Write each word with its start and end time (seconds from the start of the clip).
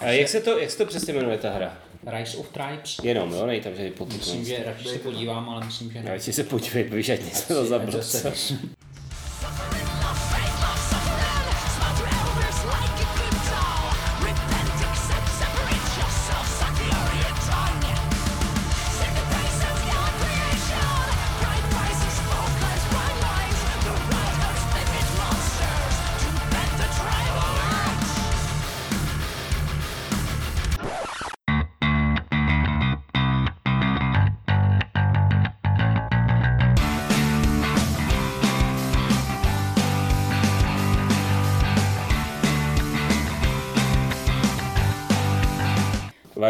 A 0.00 0.06
jak 0.06 0.28
se 0.28 0.40
to, 0.40 0.58
jak 0.58 0.70
se 0.70 0.78
to 0.78 0.86
přesně 0.86 1.12
jmenuje 1.12 1.38
ta 1.38 1.50
hra? 1.50 1.78
Rise 2.06 2.36
of 2.36 2.48
Tribes. 2.48 2.96
Jenom, 3.02 3.32
jo, 3.32 3.46
nej 3.46 3.60
tam, 3.60 3.74
že 3.74 3.90
podtitul. 3.90 4.18
Myslím, 4.18 4.44
že 4.44 4.64
radši 4.66 4.88
se 4.88 4.98
podívám, 4.98 5.50
ale 5.50 5.66
myslím, 5.66 5.92
že 5.92 6.02
ne. 6.02 6.10
Radši 6.10 6.32
se 6.32 6.44
podívej, 6.44 6.82
vyžadně 6.84 7.30
se 7.30 7.54
to 7.54 7.66
za 7.66 7.78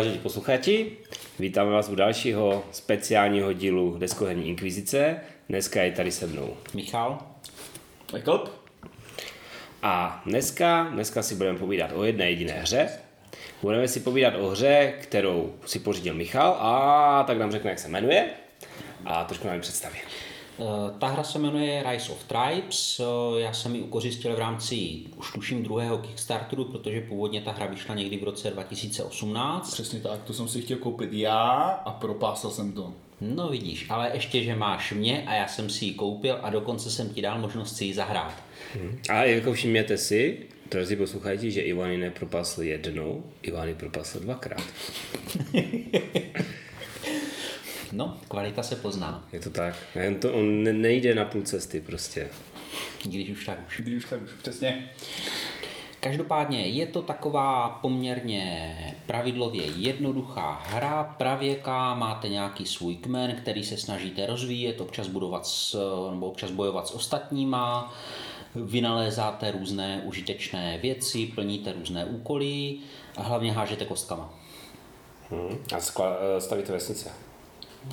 Vážení 0.07 0.23
posluchači, 0.23 0.93
vítáme 1.39 1.71
vás 1.71 1.89
u 1.89 1.95
dalšího 1.95 2.65
speciálního 2.73 3.53
dílu 3.53 3.99
Deskoherní 3.99 4.49
inkvizice. 4.49 5.21
Dneska 5.49 5.83
je 5.83 5.93
tady 5.93 6.13
se 6.13 6.27
mnou. 6.27 6.57
Michal? 6.75 7.19
Jakub? 8.13 8.51
A 9.83 10.23
dneska, 10.27 10.89
dneska 10.93 11.23
si 11.23 11.35
budeme 11.35 11.59
povídat 11.59 11.91
o 11.95 12.05
jedné 12.05 12.31
jediné 12.31 12.53
hře. 12.53 12.89
Budeme 13.63 13.89
si 13.89 14.01
povídat 14.01 14.35
o 14.35 14.49
hře, 14.49 14.95
kterou 15.01 15.55
si 15.67 15.79
pořídil 15.79 16.15
Michal 16.15 16.57
a 16.61 17.25
tak 17.27 17.39
nám 17.39 17.53
řekne, 17.53 17.71
jak 17.71 17.79
se 17.79 17.89
jmenuje 17.89 18.31
a 19.05 19.25
trošku 19.25 19.47
nám 19.47 19.57
ji 19.57 19.63
představí. 19.63 19.99
Eh, 20.59 20.65
Ta 20.99 21.07
hra 21.07 21.23
se 21.23 21.39
jmenuje 21.39 21.85
Rise 21.91 22.13
of 22.13 22.25
Tribes. 22.25 23.01
Eh, 23.01 23.41
Já 23.41 23.53
jsem 23.53 23.75
ji 23.75 23.81
ukořistil 23.83 24.37
v 24.37 24.39
rámci 24.39 25.01
už 25.17 25.33
tuším 25.33 25.63
druhého 25.63 25.99
Kickstarteru, 25.99 26.65
protože 26.65 27.01
původně 27.01 27.41
ta 27.41 27.53
hra 27.53 27.67
vyšla 27.67 27.95
někdy 27.95 28.17
v 28.17 28.25
roce 28.25 28.51
2018. 28.51 29.73
Přesně 29.75 30.01
tak, 30.01 30.23
to 30.25 30.33
jsem 30.33 30.49
si 30.49 30.63
chtěl 30.63 30.77
koupit 30.79 31.13
já 31.13 31.51
a 31.85 31.91
propásal 31.91 32.51
jsem 32.51 32.73
to. 32.73 32.93
No 33.21 33.49
vidíš, 33.49 33.87
ale 33.91 34.11
ještě, 34.15 34.43
že 34.45 34.57
máš 34.57 34.93
mě 34.93 35.25
a 35.27 35.35
já 35.35 35.49
jsem 35.49 35.71
si 35.71 35.85
ji 35.85 35.95
koupil 35.95 36.39
a 36.43 36.51
dokonce 36.51 36.91
jsem 36.91 37.09
ti 37.09 37.23
dal 37.23 37.39
možnost 37.39 37.77
si 37.77 37.85
ji 37.85 37.95
zahrát. 37.95 38.43
A 39.09 39.23
jako 39.25 39.53
všimněte 39.53 39.97
si, 39.99 40.39
drazí 40.71 40.97
posluchači, 40.97 41.51
že 41.51 41.61
Ivany 41.61 41.99
nepropasl 41.99 42.63
jednou, 42.63 43.25
Ivany 43.43 43.75
propasl 43.75 44.21
dvakrát. 44.21 44.63
No, 47.97 48.17
kvalita 48.29 48.63
se 48.63 48.77
pozná. 48.77 49.25
Je 49.33 49.41
to 49.41 49.51
tak. 49.51 49.75
Jen 49.95 50.21
to, 50.21 50.33
on 50.33 50.63
ne- 50.63 50.73
nejde 50.73 51.15
na 51.15 51.25
půl 51.25 51.43
cesty 51.43 51.81
prostě. 51.81 52.29
Když 53.05 53.31
už 53.31 53.47
tak 53.47 53.59
už. 53.67 53.81
Když 53.81 54.05
už 54.05 54.11
tak 54.11 54.23
už, 54.23 54.31
přesně. 54.43 54.91
Každopádně 56.01 56.67
je 56.67 56.87
to 56.87 57.03
taková 57.03 57.69
poměrně 57.69 58.77
pravidlově 59.07 59.67
jednoduchá 59.67 60.63
hra, 60.67 61.15
pravěká, 61.19 61.95
máte 61.95 62.29
nějaký 62.29 62.67
svůj 62.67 62.97
kmen, 62.97 63.37
který 63.37 63.65
se 63.65 63.77
snažíte 63.77 64.27
rozvíjet, 64.27 64.81
občas 64.81 65.09
budovat 65.09 65.47
s, 65.47 65.79
nebo 66.11 66.27
občas 66.27 66.51
bojovat 66.51 66.89
s 66.89 66.95
ostatníma, 66.95 67.95
vynalézáte 68.55 69.51
různé 69.51 70.03
užitečné 70.05 70.79
věci, 70.79 71.27
plníte 71.35 71.73
různé 71.73 72.05
úkoly 72.05 72.77
a 73.17 73.23
hlavně 73.23 73.53
hážete 73.53 73.85
kostkama, 73.85 74.35
Hmm. 75.31 75.59
A 75.77 75.81
skla, 75.81 76.17
eh, 76.37 76.41
stavíte 76.41 76.73
vesnice, 76.73 77.13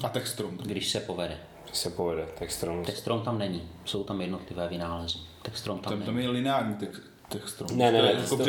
A 0.03 0.09
textrum. 0.09 0.57
když 0.57 0.89
se 0.91 0.99
povede. 0.99 1.37
když 1.65 1.77
se 1.77 1.89
povede, 1.89 2.25
tak 2.39 2.51
strom. 2.51 2.85
Textrom 2.85 3.21
tam 3.21 3.37
není, 3.37 3.69
jsou 3.85 4.03
tam 4.03 4.21
jednotlivé 4.21 4.67
vynálezy. 4.67 5.17
Textrom 5.41 5.79
tam 5.79 5.83
Tam, 5.89 5.99
není. 5.99 6.05
tam 6.05 6.19
je 6.19 6.29
lineární 6.29 6.73
tex, 6.75 6.99
textrum. 7.29 7.77
Ne, 7.77 7.91
ne, 7.91 7.99
To 7.99 8.05
je 8.05 8.13
ne, 8.15 8.21
Jako 8.21 8.37
to-. 8.37 8.43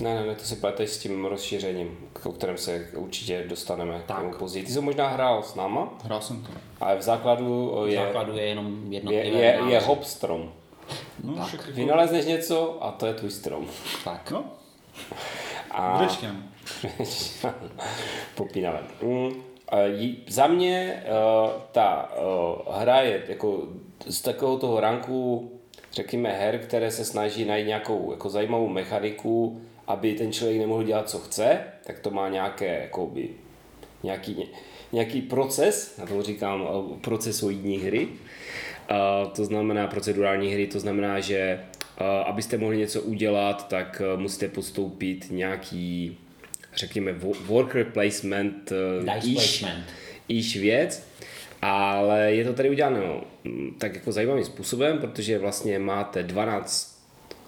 Ne, 0.00 0.14
ne, 0.14 0.26
ne, 0.26 0.34
to 0.34 0.44
si 0.44 0.56
pleteš 0.56 0.90
s 0.90 0.98
tím 0.98 1.24
rozšířením, 1.24 1.98
o 2.24 2.32
kterém 2.32 2.58
se 2.58 2.88
určitě 2.96 3.44
dostaneme 3.48 4.02
Tak. 4.06 4.16
k 4.16 4.20
tomu 4.20 4.32
později. 4.34 4.66
Ty 4.66 4.72
jsi 4.72 4.80
možná 4.80 5.08
hrál 5.08 5.42
s 5.42 5.54
náma, 5.54 5.88
Hrál 6.04 6.20
jsem 6.20 6.42
to. 6.42 6.50
ale 6.80 6.96
v 6.96 7.02
základu 7.02 7.74
V 7.84 7.88
je, 7.88 7.96
základu 7.96 8.36
je 8.36 8.44
jenom 8.44 8.84
je, 8.92 8.94
jednotlivé 8.94 9.24
je, 9.26 9.34
je 9.46 9.52
vynálezy. 9.52 9.86
hop 9.86 10.04
strom. 10.04 10.52
No, 11.24 11.34
Tak. 11.34 11.46
však 11.46 11.60
jako, 11.60 11.72
Vynalezneš 11.72 12.24
něco 12.26 12.84
a 12.84 12.90
to 12.92 13.06
je 13.06 13.14
tvůj 13.14 13.30
strom. 13.30 13.66
Tak. 14.04 14.30
no, 14.30 14.44
A. 15.70 15.98
Mm, 19.02 19.10
jí- 19.10 19.34
za 20.28 20.46
mě 20.46 21.02
uh, 21.04 21.50
ta 21.72 22.12
uh, 22.16 22.74
hra 22.74 23.00
je 23.00 23.22
jako 23.28 23.62
z 24.06 24.20
takového 24.20 24.58
toho 24.58 24.80
ranku, 24.80 25.50
řekněme, 25.92 26.32
her, 26.32 26.58
které 26.58 26.90
se 26.90 27.04
snaží 27.04 27.44
najít 27.44 27.66
nějakou 27.66 28.10
jako 28.10 28.30
zajímavou 28.30 28.68
mechaniku, 28.68 29.60
aby 29.86 30.14
ten 30.14 30.32
člověk 30.32 30.58
nemohl 30.58 30.82
dělat, 30.82 31.08
co 31.08 31.18
chce, 31.18 31.60
tak 31.86 31.98
to 31.98 32.10
má 32.10 32.28
nějaké, 32.28 32.80
jakoby, 32.82 33.28
nějaký, 34.02 34.34
ně- 34.34 34.46
nějaký 34.92 35.22
proces, 35.22 35.96
na 35.96 36.06
to 36.06 36.22
říkám 36.22 36.60
uh, 36.62 36.96
procesoidní 36.98 37.78
hry, 37.78 38.08
to 39.34 39.44
znamená 39.44 39.86
procedurální 39.86 40.52
hry, 40.52 40.66
to 40.66 40.80
znamená, 40.80 41.20
že 41.20 41.64
abyste 42.24 42.58
mohli 42.58 42.78
něco 42.78 43.02
udělat, 43.02 43.68
tak 43.68 44.02
musíte 44.16 44.48
postoupit 44.48 45.26
nějaký, 45.30 46.18
řekněme, 46.78 47.12
wo- 47.12 47.34
worker 47.46 47.84
placement, 47.84 48.72
uh, 48.72 49.14
Dice 49.14 49.32
placement. 49.34 49.84
iž 50.28 50.56
věc, 50.56 51.08
ale 51.62 52.32
je 52.34 52.44
to 52.44 52.52
tady 52.52 52.70
uděláno 52.70 53.24
tak 53.78 53.94
jako 53.94 54.12
zajímavým 54.12 54.44
způsobem, 54.44 54.98
protože 54.98 55.38
vlastně 55.38 55.78
máte 55.78 56.22
12 56.22 56.98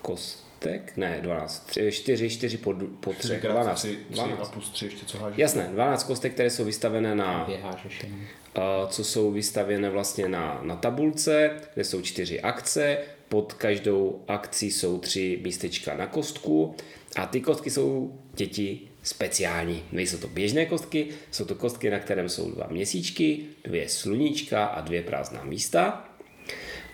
kostek, 0.03 0.93
ne 0.97 1.19
12, 1.23 1.79
4, 1.91 2.31
4 2.31 2.57
po, 2.57 2.75
po 3.01 3.13
3, 3.13 3.37
12, 3.43 3.79
3, 3.79 3.99
3 4.13 4.21
a 4.21 4.27
12. 4.27 4.51
plus 4.53 4.71
3 4.71 4.85
ještě 4.85 5.07
co 5.07 5.19
hážeš. 5.19 5.39
Jasné, 5.39 5.69
12 5.73 6.05
kostek, 6.05 6.33
které 6.35 6.51
jsou 6.51 6.65
vystavené 6.65 7.15
na, 7.15 7.49
ještě. 7.85 8.07
a 8.55 8.87
co 8.87 9.05
jsou 9.05 9.31
vystavěné 9.33 9.91
vlastně 9.91 10.29
na, 10.29 10.61
na 10.63 10.77
tabulce, 10.77 11.51
kde 11.75 11.85
jsou 11.85 12.03
čtyři 12.03 12.41
akce, 12.41 12.99
pod 13.29 13.53
každou 13.53 14.23
akcí 14.29 14.71
jsou 14.71 14.99
tři 14.99 15.41
místečka 15.43 15.95
na 15.97 16.07
kostku 16.07 16.75
a 17.17 17.27
ty 17.27 17.41
kostky 17.41 17.71
jsou 17.71 18.19
děti 18.35 18.81
speciální. 19.03 19.83
Nejsou 19.93 20.19
to 20.19 20.29
běžné 20.29 20.67
kostky, 20.67 21.07
jsou 21.31 21.45
to 21.45 21.55
kostky, 21.55 21.91
na 21.91 21.99
kterém 21.99 22.29
jsou 22.29 22.51
dva 22.51 22.67
měsíčky, 22.71 23.41
dvě 23.65 23.89
sluníčka 23.89 24.65
a 24.65 24.81
dvě 24.81 25.03
prázdná 25.03 25.45
místa. 25.45 26.05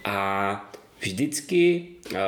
A 0.05 0.71
vždycky 1.01 1.89
eh, 2.15 2.19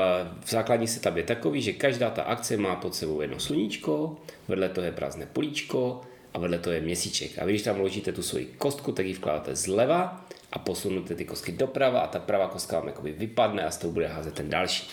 v 0.45 0.51
základní 0.51 0.89
setup 0.89 1.17
je 1.17 1.23
takový, 1.23 1.63
že 1.63 1.73
každá 1.73 2.11
ta 2.11 2.23
akce 2.23 2.57
má 2.57 2.77
pod 2.77 2.95
sebou 2.95 3.21
jedno 3.21 3.41
sluníčko, 3.41 4.17
vedle 4.49 4.69
toho 4.69 4.85
je 4.85 4.93
prázdné 4.93 5.27
políčko 5.33 6.01
a 6.35 6.39
vedle 6.39 6.59
toho 6.59 6.75
je 6.75 6.81
měsíček. 6.81 7.39
A 7.39 7.45
vy, 7.45 7.53
když 7.53 7.63
tam 7.63 7.77
vložíte 7.77 8.13
tu 8.13 8.23
svoji 8.23 8.47
kostku, 8.59 8.93
tak 8.93 9.07
ji 9.07 9.13
vkládáte 9.13 9.57
zleva 9.57 10.27
a 10.53 10.59
posunete 10.59 11.15
ty 11.15 11.25
kostky 11.25 11.53
doprava 11.53 12.01
a 12.01 12.07
ta 12.07 12.19
pravá 12.19 12.49
kostka 12.49 12.79
vám 12.79 12.87
jakoby 12.87 13.13
vypadne 13.13 13.65
a 13.65 13.71
z 13.71 13.79
toho 13.79 13.93
bude 13.93 14.07
házet 14.07 14.35
ten 14.35 14.51
další. 14.51 14.89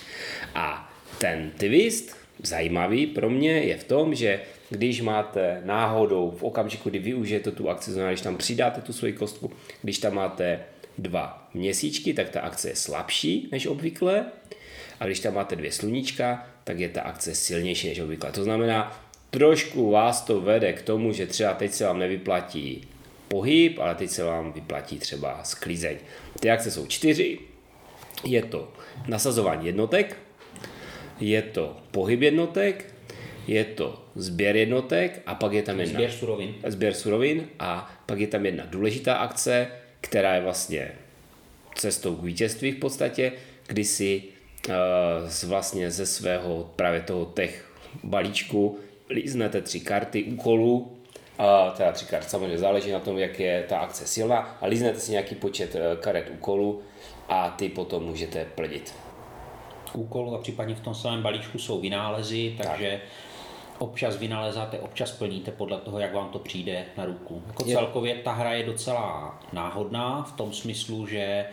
A 0.55 0.93
ten 1.17 1.51
twist, 1.57 2.17
zajímavý 2.43 3.07
pro 3.07 3.29
mě, 3.29 3.51
je 3.51 3.77
v 3.77 3.83
tom, 3.83 4.15
že 4.15 4.39
když 4.69 5.01
máte 5.01 5.61
náhodou 5.65 6.31
v 6.31 6.43
okamžiku, 6.43 6.89
kdy 6.89 6.99
využijete 6.99 7.51
tu 7.51 7.69
akci, 7.69 7.91
znamená, 7.91 8.11
když 8.11 8.21
tam 8.21 8.37
přidáte 8.37 8.81
tu 8.81 8.93
svoji 8.93 9.13
kostku, 9.13 9.51
když 9.81 9.97
tam 9.97 10.13
máte 10.13 10.59
dva 10.97 11.49
měsíčky, 11.53 12.13
tak 12.13 12.29
ta 12.29 12.41
akce 12.41 12.69
je 12.69 12.75
slabší 12.75 13.49
než 13.51 13.67
obvykle. 13.67 14.25
A 14.99 15.05
když 15.05 15.19
tam 15.19 15.33
máte 15.33 15.55
dvě 15.55 15.71
sluníčka, 15.71 16.47
tak 16.63 16.79
je 16.79 16.89
ta 16.89 17.01
akce 17.01 17.35
silnější 17.35 17.87
než 17.87 17.99
obvykle. 17.99 18.31
To 18.31 18.43
znamená, 18.43 19.01
trošku 19.29 19.91
vás 19.91 20.21
to 20.21 20.41
vede 20.41 20.73
k 20.73 20.81
tomu, 20.81 21.13
že 21.13 21.27
třeba 21.27 21.53
teď 21.53 21.71
se 21.71 21.85
vám 21.85 21.99
nevyplatí 21.99 22.87
pohyb, 23.27 23.79
ale 23.79 23.95
teď 23.95 24.09
se 24.09 24.23
vám 24.23 24.53
vyplatí 24.53 24.99
třeba 24.99 25.43
sklízeň. 25.43 25.97
Ty 26.39 26.51
akce 26.51 26.71
jsou 26.71 26.87
čtyři. 26.87 27.39
Je 28.23 28.41
to 28.41 28.73
nasazování 29.07 29.65
jednotek, 29.65 30.17
je 31.19 31.41
to 31.41 31.77
pohyb 31.91 32.21
jednotek, 32.21 32.94
je 33.47 33.65
to 33.65 34.03
sběr 34.15 34.55
jednotek 34.55 35.21
a 35.25 35.35
pak 35.35 35.53
je 35.53 35.63
tam 35.63 35.79
jedna 35.79 35.93
Sběr 35.93 36.11
surovin. 36.11 36.55
sběr 36.67 36.93
surovin 36.93 37.47
a 37.59 37.95
pak 38.05 38.19
je 38.19 38.27
tam 38.27 38.45
jedna 38.45 38.65
důležitá 38.65 39.15
akce, 39.15 39.67
která 40.01 40.35
je 40.35 40.41
vlastně 40.41 40.91
cestou 41.75 42.15
k 42.15 42.23
vítězství 42.23 42.71
v 42.71 42.79
podstatě, 42.79 43.31
kdy 43.67 43.83
si 43.83 44.23
uh, 44.69 44.73
z 45.27 45.43
vlastně 45.43 45.91
ze 45.91 46.05
svého 46.05 46.71
právě 46.75 47.01
toho 47.01 47.25
tech 47.25 47.71
balíčku 48.03 48.79
líznete 49.09 49.61
tři 49.61 49.79
karty 49.79 50.23
úkolů, 50.23 50.91
a 51.37 51.69
teda 51.69 51.91
tři 51.91 52.05
karty, 52.05 52.29
samozřejmě 52.29 52.57
záleží 52.57 52.91
na 52.91 52.99
tom, 52.99 53.17
jak 53.17 53.39
je 53.39 53.65
ta 53.69 53.79
akce 53.79 54.07
silná 54.07 54.57
a 54.61 54.65
líznete 54.67 54.99
si 54.99 55.11
nějaký 55.11 55.35
počet 55.35 55.75
eh, 55.75 55.95
karet 55.99 56.29
úkolů 56.33 56.81
a 57.29 57.49
ty 57.49 57.69
potom 57.69 58.03
můžete 58.03 58.45
plnit. 58.55 58.93
úkolů 59.93 60.35
a 60.35 60.37
případně 60.37 60.75
v 60.75 60.79
tom 60.79 60.95
samém 60.95 61.21
balíčku 61.21 61.57
jsou 61.57 61.81
vynálezy, 61.81 62.55
takže 62.63 63.01
občas 63.79 64.17
vynalezáte, 64.17 64.79
občas 64.79 65.11
plníte 65.11 65.51
podle 65.51 65.77
toho, 65.77 65.99
jak 65.99 66.13
vám 66.13 66.29
to 66.29 66.39
přijde 66.39 66.85
na 66.97 67.05
ruku. 67.05 67.43
Jako 67.47 67.63
celkově 67.63 68.15
ta 68.15 68.31
hra 68.31 68.53
je 68.53 68.65
docela 68.65 69.39
náhodná 69.53 70.23
v 70.23 70.31
tom 70.31 70.53
smyslu, 70.53 71.07
že 71.07 71.45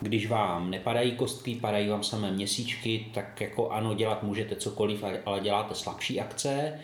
když 0.00 0.28
vám 0.28 0.70
nepadají 0.70 1.12
kostky, 1.12 1.54
padají 1.54 1.88
vám 1.88 2.02
samé 2.02 2.30
měsíčky, 2.30 3.06
tak 3.14 3.40
jako 3.40 3.70
ano, 3.70 3.94
dělat 3.94 4.22
můžete 4.22 4.56
cokoliv, 4.56 5.04
ale 5.26 5.40
děláte 5.40 5.74
slabší 5.74 6.20
akce. 6.20 6.80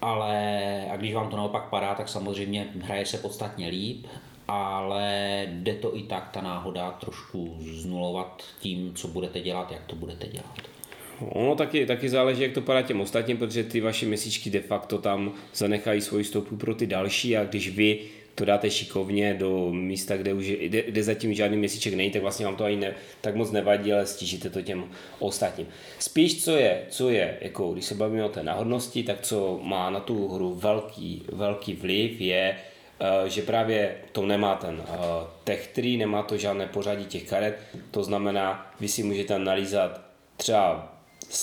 Ale 0.00 0.84
a 0.90 0.96
když 0.96 1.14
vám 1.14 1.30
to 1.30 1.36
naopak 1.36 1.68
padá, 1.68 1.94
tak 1.94 2.08
samozřejmě 2.08 2.66
hraje 2.80 3.06
se 3.06 3.18
podstatně 3.18 3.68
líp, 3.68 4.06
ale 4.48 5.46
jde 5.50 5.74
to 5.74 5.96
i 5.96 6.02
tak, 6.02 6.30
ta 6.32 6.40
náhoda, 6.40 6.90
trošku 6.90 7.56
znulovat 7.60 8.42
tím, 8.60 8.94
co 8.94 9.08
budete 9.08 9.40
dělat, 9.40 9.72
jak 9.72 9.84
to 9.86 9.96
budete 9.96 10.26
dělat. 10.26 10.77
Ono 11.20 11.54
taky, 11.54 11.86
taky 11.86 12.08
záleží, 12.08 12.42
jak 12.42 12.52
to 12.52 12.60
padá 12.60 12.82
těm 12.82 13.00
ostatním, 13.00 13.36
protože 13.36 13.64
ty 13.64 13.80
vaše 13.80 14.06
měsíčky 14.06 14.50
de 14.50 14.60
facto 14.60 14.98
tam 14.98 15.32
zanechají 15.54 16.00
svoji 16.00 16.24
stopu 16.24 16.56
pro 16.56 16.74
ty 16.74 16.86
další 16.86 17.36
a 17.36 17.44
když 17.44 17.68
vy 17.68 17.98
to 18.34 18.44
dáte 18.44 18.70
šikovně 18.70 19.34
do 19.34 19.72
místa, 19.72 20.16
kde, 20.16 20.32
už 20.32 20.46
kde, 20.46 20.82
kde 20.82 21.02
zatím 21.02 21.34
žádný 21.34 21.56
měsíček 21.56 21.94
není, 21.94 22.10
tak 22.10 22.22
vlastně 22.22 22.46
vám 22.46 22.56
to 22.56 22.64
ani 22.64 22.76
ne, 22.76 22.94
tak 23.20 23.34
moc 23.34 23.50
nevadí, 23.50 23.92
ale 23.92 24.06
stížíte 24.06 24.50
to 24.50 24.62
těm 24.62 24.84
ostatním. 25.18 25.66
Spíš, 25.98 26.44
co 26.44 26.56
je, 26.56 26.82
co 26.88 27.10
je, 27.10 27.38
jako 27.40 27.72
když 27.72 27.84
se 27.84 27.94
bavíme 27.94 28.24
o 28.24 28.28
té 28.28 28.42
náhodnosti, 28.42 29.02
tak 29.02 29.20
co 29.20 29.60
má 29.62 29.90
na 29.90 30.00
tu 30.00 30.28
hru 30.28 30.54
velký, 30.54 31.22
velký 31.32 31.74
vliv, 31.74 32.20
je, 32.20 32.56
uh, 33.00 33.28
že 33.28 33.42
právě 33.42 33.96
to 34.12 34.26
nemá 34.26 34.56
ten 34.56 34.74
uh, 34.74 34.84
tech 35.44 35.66
tree, 35.66 35.96
nemá 35.96 36.22
to 36.22 36.36
žádné 36.36 36.66
pořadí 36.66 37.04
těch 37.04 37.28
karet, 37.28 37.58
to 37.90 38.04
znamená, 38.04 38.72
vy 38.80 38.88
si 38.88 39.02
můžete 39.02 39.34
analýzovat 39.34 40.00
třeba 40.36 40.97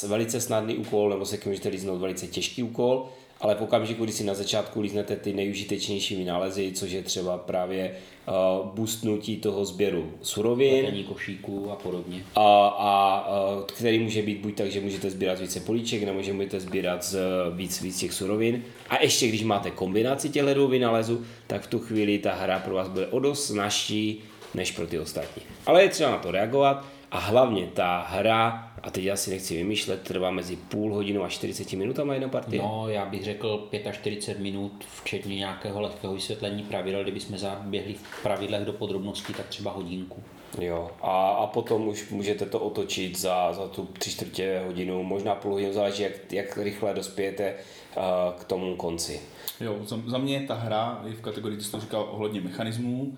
velice 0.07 0.41
snadný 0.41 0.77
úkol, 0.77 1.09
nebo 1.09 1.25
se 1.25 1.37
můžete 1.45 1.69
líznout 1.69 2.01
velice 2.01 2.27
těžký 2.27 2.63
úkol, 2.63 3.05
ale 3.41 3.55
v 3.55 3.61
okamžiku, 3.61 4.03
kdy 4.03 4.13
si 4.13 4.23
na 4.23 4.33
začátku 4.33 4.81
líznete 4.81 5.15
ty 5.15 5.33
nejužitečnější 5.33 6.15
vynálezy, 6.15 6.71
což 6.71 6.91
je 6.91 7.03
třeba 7.03 7.37
právě 7.37 7.91
uh, 8.27 8.67
boostnutí 8.67 9.37
toho 9.37 9.65
sběru 9.65 10.11
surovin. 10.21 10.81
Pletení 10.81 11.03
košíků 11.03 11.71
a 11.71 11.75
podobně. 11.75 12.25
A, 12.35 12.67
a 12.67 13.27
uh, 13.57 13.63
který 13.63 13.99
může 13.99 14.21
být 14.21 14.39
buď 14.39 14.55
tak, 14.55 14.71
že 14.71 14.81
můžete 14.81 15.09
sbírat 15.09 15.39
více 15.39 15.59
políček, 15.59 16.03
nebo 16.03 16.21
že 16.21 16.33
můžete 16.33 16.59
sbírat 16.59 17.03
z, 17.03 17.17
víc, 17.55 17.81
víc 17.81 17.99
těch 17.99 18.13
surovin. 18.13 18.63
A 18.89 19.01
ještě 19.03 19.27
když 19.27 19.43
máte 19.43 19.71
kombinaci 19.71 20.29
těchto 20.29 20.53
dvou 20.53 20.67
vynálezů, 20.67 21.25
tak 21.47 21.61
v 21.61 21.67
tu 21.67 21.79
chvíli 21.79 22.19
ta 22.19 22.33
hra 22.33 22.59
pro 22.59 22.75
vás 22.75 22.87
bude 22.87 23.07
o 23.07 23.19
dost 23.19 23.45
snažší 23.45 24.23
než 24.53 24.71
pro 24.71 24.87
ty 24.87 24.99
ostatní. 24.99 25.43
Ale 25.65 25.83
je 25.83 25.89
třeba 25.89 26.11
na 26.11 26.17
to 26.17 26.31
reagovat 26.31 26.85
a 27.11 27.19
hlavně 27.19 27.69
ta 27.73 28.07
hra 28.09 28.64
a 28.85 28.91
teď 28.91 29.03
já 29.03 29.15
si 29.15 29.29
nechci 29.29 29.57
vymýšlet, 29.57 30.01
trvá 30.01 30.31
mezi 30.31 30.55
půl 30.55 30.93
hodinou 30.93 31.23
a 31.23 31.29
40 31.29 31.73
minutama 31.73 32.13
jedna 32.13 32.29
partie? 32.29 32.61
No, 32.61 32.85
já 32.89 33.05
bych 33.05 33.23
řekl 33.23 33.69
45 33.91 34.43
minut, 34.43 34.85
včetně 35.01 35.35
nějakého 35.35 35.81
lehkého 35.81 36.13
vysvětlení 36.13 36.63
pravidel, 36.63 37.03
kdyby 37.03 37.19
jsme 37.19 37.37
zaběhli 37.37 37.93
v 37.93 38.23
pravidlech 38.23 38.65
do 38.65 38.73
podrobností, 38.73 39.33
tak 39.33 39.47
třeba 39.47 39.71
hodinku. 39.71 40.23
Jo, 40.61 40.91
a, 41.01 41.29
a 41.29 41.47
potom 41.47 41.87
už 41.87 42.09
můžete 42.09 42.45
to 42.45 42.59
otočit 42.59 43.19
za, 43.19 43.53
za 43.53 43.67
tu 43.67 43.85
tři 43.99 44.11
čtvrtě 44.11 44.61
hodinu, 44.65 45.03
možná 45.03 45.35
půl 45.35 45.51
hodinu, 45.51 45.73
záleží, 45.73 46.03
jak, 46.03 46.33
jak 46.33 46.57
rychle 46.57 46.93
dospějete 46.93 47.55
uh, 47.97 48.03
k 48.41 48.43
tomu 48.43 48.75
konci. 48.75 49.21
Jo, 49.61 49.77
za, 49.85 49.99
za 50.07 50.17
mě 50.17 50.45
ta 50.47 50.53
hra 50.53 51.01
je 51.05 51.13
v 51.13 51.21
kategorii, 51.21 51.57
ty 51.57 51.63
jsi 51.63 51.71
to 51.71 51.79
říkal, 51.79 52.09
ohledně 52.11 52.41
mechanismů. 52.41 53.17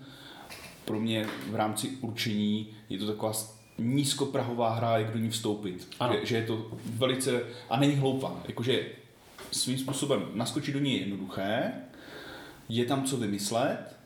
Pro 0.84 1.00
mě 1.00 1.26
v 1.50 1.54
rámci 1.54 1.88
určení 2.00 2.66
je 2.88 2.98
to 2.98 3.06
taková 3.06 3.32
nízkoprahová 3.78 4.70
hra, 4.70 4.98
jak 4.98 5.12
do 5.12 5.18
ní 5.18 5.30
vstoupit. 5.30 5.88
Že, 6.12 6.26
že, 6.26 6.36
je 6.36 6.42
to 6.42 6.66
velice, 6.84 7.42
a 7.70 7.80
není 7.80 7.94
hloupá, 7.94 8.32
jakože 8.48 8.86
svým 9.52 9.78
způsobem 9.78 10.26
naskočit 10.34 10.74
do 10.74 10.80
ní 10.80 10.92
je 10.92 11.00
jednoduché, 11.00 11.72
je 12.68 12.84
tam 12.84 13.04
co 13.04 13.16
vymyslet, 13.16 13.96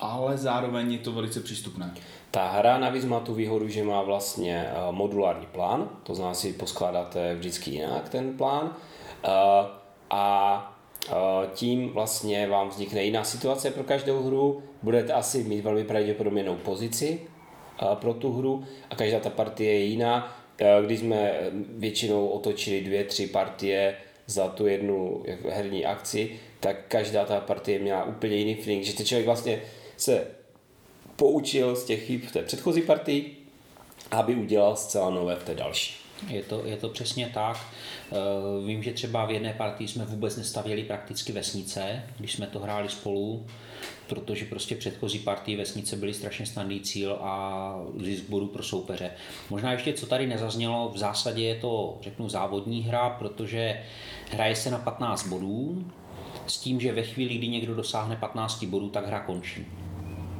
ale 0.00 0.38
zároveň 0.38 0.92
je 0.92 0.98
to 0.98 1.12
velice 1.12 1.40
přístupné. 1.40 1.94
Ta 2.30 2.48
hra 2.48 2.78
navíc 2.78 3.04
má 3.04 3.20
tu 3.20 3.34
výhodu, 3.34 3.68
že 3.68 3.84
má 3.84 4.02
vlastně 4.02 4.66
eh, 4.70 4.74
modulární 4.90 5.46
plán, 5.46 5.88
to 6.02 6.14
znamená 6.14 6.34
si 6.34 6.52
poskládáte 6.52 7.34
vždycky 7.34 7.70
jinak 7.70 8.08
ten 8.08 8.36
plán 8.36 8.76
eh, 9.24 9.28
a 10.10 10.76
eh, 11.08 11.12
tím 11.54 11.88
vlastně 11.88 12.48
vám 12.48 12.68
vznikne 12.68 13.04
jiná 13.04 13.24
situace 13.24 13.70
pro 13.70 13.84
každou 13.84 14.22
hru, 14.22 14.62
budete 14.82 15.12
asi 15.12 15.44
mít 15.44 15.60
velmi 15.60 15.84
pravděpodobně 15.84 16.42
jinou 16.42 16.56
pozici, 16.56 17.20
pro 17.94 18.14
tu 18.14 18.32
hru 18.32 18.64
a 18.90 18.96
každá 18.96 19.20
ta 19.20 19.30
partie 19.30 19.72
je 19.72 19.84
jiná. 19.84 20.36
Když 20.86 21.00
jsme 21.00 21.34
většinou 21.68 22.28
otočili 22.28 22.80
dvě, 22.80 23.04
tři 23.04 23.26
partie 23.26 23.96
za 24.26 24.48
tu 24.48 24.66
jednu 24.66 25.24
herní 25.48 25.86
akci, 25.86 26.30
tak 26.60 26.76
každá 26.88 27.24
ta 27.24 27.40
partie 27.40 27.78
měla 27.78 28.04
úplně 28.04 28.36
jiný 28.36 28.54
feeling, 28.54 28.84
že 28.84 28.96
ten 28.96 29.06
člověk 29.06 29.26
vlastně 29.26 29.62
se 29.96 30.26
poučil 31.16 31.76
z 31.76 31.84
těch 31.84 32.06
chyb 32.06 32.20
v 32.22 32.32
té 32.32 32.42
předchozí 32.42 32.82
partii, 32.82 33.36
aby 34.10 34.34
udělal 34.34 34.76
zcela 34.76 35.10
nové 35.10 35.36
v 35.36 35.44
té 35.44 35.54
další. 35.54 35.99
Je 36.28 36.42
to, 36.42 36.62
je 36.66 36.76
to 36.76 36.88
přesně 36.88 37.30
tak. 37.34 37.66
Eh, 38.12 38.16
vím, 38.66 38.82
že 38.82 38.92
třeba 38.92 39.26
v 39.26 39.30
jedné 39.30 39.52
partii 39.52 39.88
jsme 39.88 40.04
vůbec 40.04 40.36
nestavěli 40.36 40.84
prakticky 40.84 41.32
vesnice, 41.32 42.02
když 42.18 42.32
jsme 42.32 42.46
to 42.46 42.58
hráli 42.58 42.88
spolu 42.88 43.46
protože 44.10 44.44
prostě 44.44 44.76
předchozí 44.76 45.18
partii 45.18 45.56
vesnice 45.56 45.96
byly 45.96 46.14
strašně 46.14 46.46
snadný 46.46 46.80
cíl 46.80 47.18
a 47.20 47.74
zisk 47.98 48.24
bodů 48.28 48.46
pro 48.46 48.62
soupeře. 48.62 49.10
Možná 49.50 49.72
ještě, 49.72 49.92
co 49.92 50.06
tady 50.06 50.26
nezaznělo, 50.26 50.90
v 50.94 50.98
zásadě 50.98 51.42
je 51.42 51.54
to, 51.54 51.98
řeknu, 52.02 52.28
závodní 52.28 52.82
hra, 52.82 53.10
protože 53.10 53.82
hraje 54.30 54.56
se 54.56 54.70
na 54.70 54.78
15 54.78 55.26
bodů, 55.28 55.84
s 56.46 56.58
tím, 56.58 56.80
že 56.80 56.92
ve 56.92 57.02
chvíli, 57.02 57.38
kdy 57.38 57.48
někdo 57.48 57.74
dosáhne 57.74 58.16
15 58.16 58.64
bodů, 58.64 58.88
tak 58.88 59.06
hra 59.06 59.20
končí. 59.20 59.66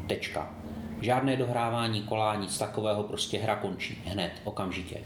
Tečka. 0.06 0.54
Žádné 1.00 1.36
dohrávání 1.36 2.02
kola, 2.02 2.34
nic 2.34 2.58
takového, 2.58 3.02
prostě 3.02 3.38
hra 3.38 3.56
končí 3.56 4.02
hned, 4.04 4.32
okamžitě. 4.44 4.96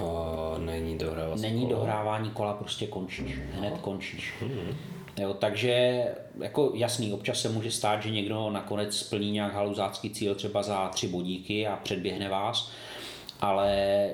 O, 0.00 0.54
není 0.58 0.98
dohrávání 0.98 1.42
Není 1.42 1.66
kola. 1.66 1.78
dohrávání 1.78 2.30
kola, 2.30 2.54
prostě 2.54 2.86
končíš. 2.86 3.38
Hned 3.52 3.78
končíš. 3.80 4.34
Hmm. 4.40 4.76
Jo, 5.18 5.34
takže 5.34 6.04
jako 6.40 6.72
jasný, 6.74 7.12
občas 7.12 7.40
se 7.40 7.48
může 7.48 7.70
stát, 7.70 8.02
že 8.02 8.10
někdo 8.10 8.50
nakonec 8.50 8.96
splní 8.96 9.30
nějak 9.30 9.54
haluzácký 9.54 10.10
cíl 10.10 10.34
třeba 10.34 10.62
za 10.62 10.88
tři 10.88 11.08
bodíky 11.08 11.66
a 11.66 11.76
předběhne 11.76 12.28
vás, 12.28 12.70
ale 13.40 14.08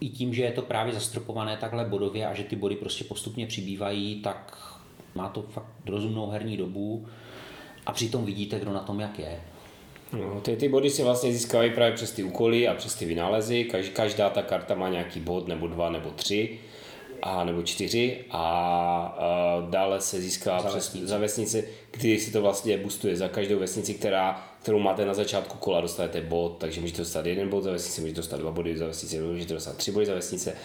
i 0.00 0.08
tím, 0.08 0.34
že 0.34 0.42
je 0.42 0.52
to 0.52 0.62
právě 0.62 0.94
zastropované 0.94 1.56
takhle 1.56 1.84
bodově 1.84 2.26
a 2.26 2.34
že 2.34 2.44
ty 2.44 2.56
body 2.56 2.76
prostě 2.76 3.04
postupně 3.04 3.46
přibývají, 3.46 4.20
tak 4.20 4.58
má 5.14 5.28
to 5.28 5.42
fakt 5.42 5.66
rozumnou 5.86 6.30
herní 6.30 6.56
dobu 6.56 7.06
a 7.86 7.92
přitom 7.92 8.24
vidíte, 8.24 8.60
kdo 8.60 8.72
na 8.72 8.80
tom 8.80 9.00
jak 9.00 9.18
je. 9.18 9.40
No, 10.18 10.40
ty, 10.40 10.56
ty 10.56 10.68
body 10.68 10.90
se 10.90 11.04
vlastně 11.04 11.32
získávají 11.32 11.70
právě 11.70 11.92
přes 11.92 12.12
ty 12.12 12.22
úkoly 12.22 12.68
a 12.68 12.74
přes 12.74 12.94
ty 12.94 13.04
vynálezy. 13.04 13.64
Každá 13.92 14.30
ta 14.30 14.42
karta 14.42 14.74
má 14.74 14.88
nějaký 14.88 15.20
bod 15.20 15.48
nebo 15.48 15.66
dva 15.66 15.90
nebo 15.90 16.10
tři 16.10 16.58
a 17.22 17.44
nebo 17.44 17.62
čtyři 17.62 18.24
a, 18.30 18.46
a 19.18 19.66
dále 19.70 20.00
se 20.00 20.20
získá 20.20 20.60
za, 20.60 20.68
přes, 20.68 20.74
vesnici. 20.74 21.06
za 21.06 21.18
vesnici, 21.18 21.68
kdy 21.90 22.18
si 22.18 22.32
to 22.32 22.42
vlastně 22.42 22.78
boostuje 22.78 23.16
za 23.16 23.28
každou 23.28 23.58
vesnici, 23.58 23.94
která, 23.94 24.48
kterou 24.62 24.78
máte 24.78 25.04
na 25.04 25.14
začátku 25.14 25.58
kola, 25.58 25.80
dostanete 25.80 26.20
bod, 26.20 26.56
takže 26.58 26.80
můžete 26.80 26.98
dostat 26.98 27.26
jeden 27.26 27.48
bod 27.48 27.64
za 27.64 27.70
vesnici, 27.70 28.00
můžete 28.00 28.16
dostat 28.16 28.40
dva 28.40 28.50
body 28.50 28.76
za 28.76 28.86
vesnici, 28.86 29.20
můžete 29.20 29.54
dostat 29.54 29.76
tři 29.76 29.92
body 29.92 30.06
za 30.06 30.14
vesnice. 30.14 30.56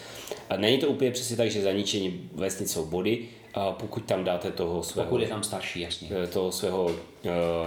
A 0.50 0.56
není 0.56 0.78
to 0.78 0.88
úplně 0.88 1.10
přesně 1.10 1.36
tak, 1.36 1.50
že 1.50 1.62
za 1.62 1.72
ničení 1.72 2.30
vesnic 2.34 2.72
jsou 2.72 2.86
body, 2.86 3.18
a 3.54 3.72
pokud 3.72 4.04
tam 4.04 4.24
dáte 4.24 4.50
toho 4.50 4.82
svého... 4.82 5.04
Pokud 5.04 5.20
je 5.20 5.28
tam 5.28 5.42
starší, 5.42 5.80
jasně. 5.80 6.08
Eh, 6.24 6.26
toho 6.26 6.52
svého 6.52 6.84
uh, 6.84 6.92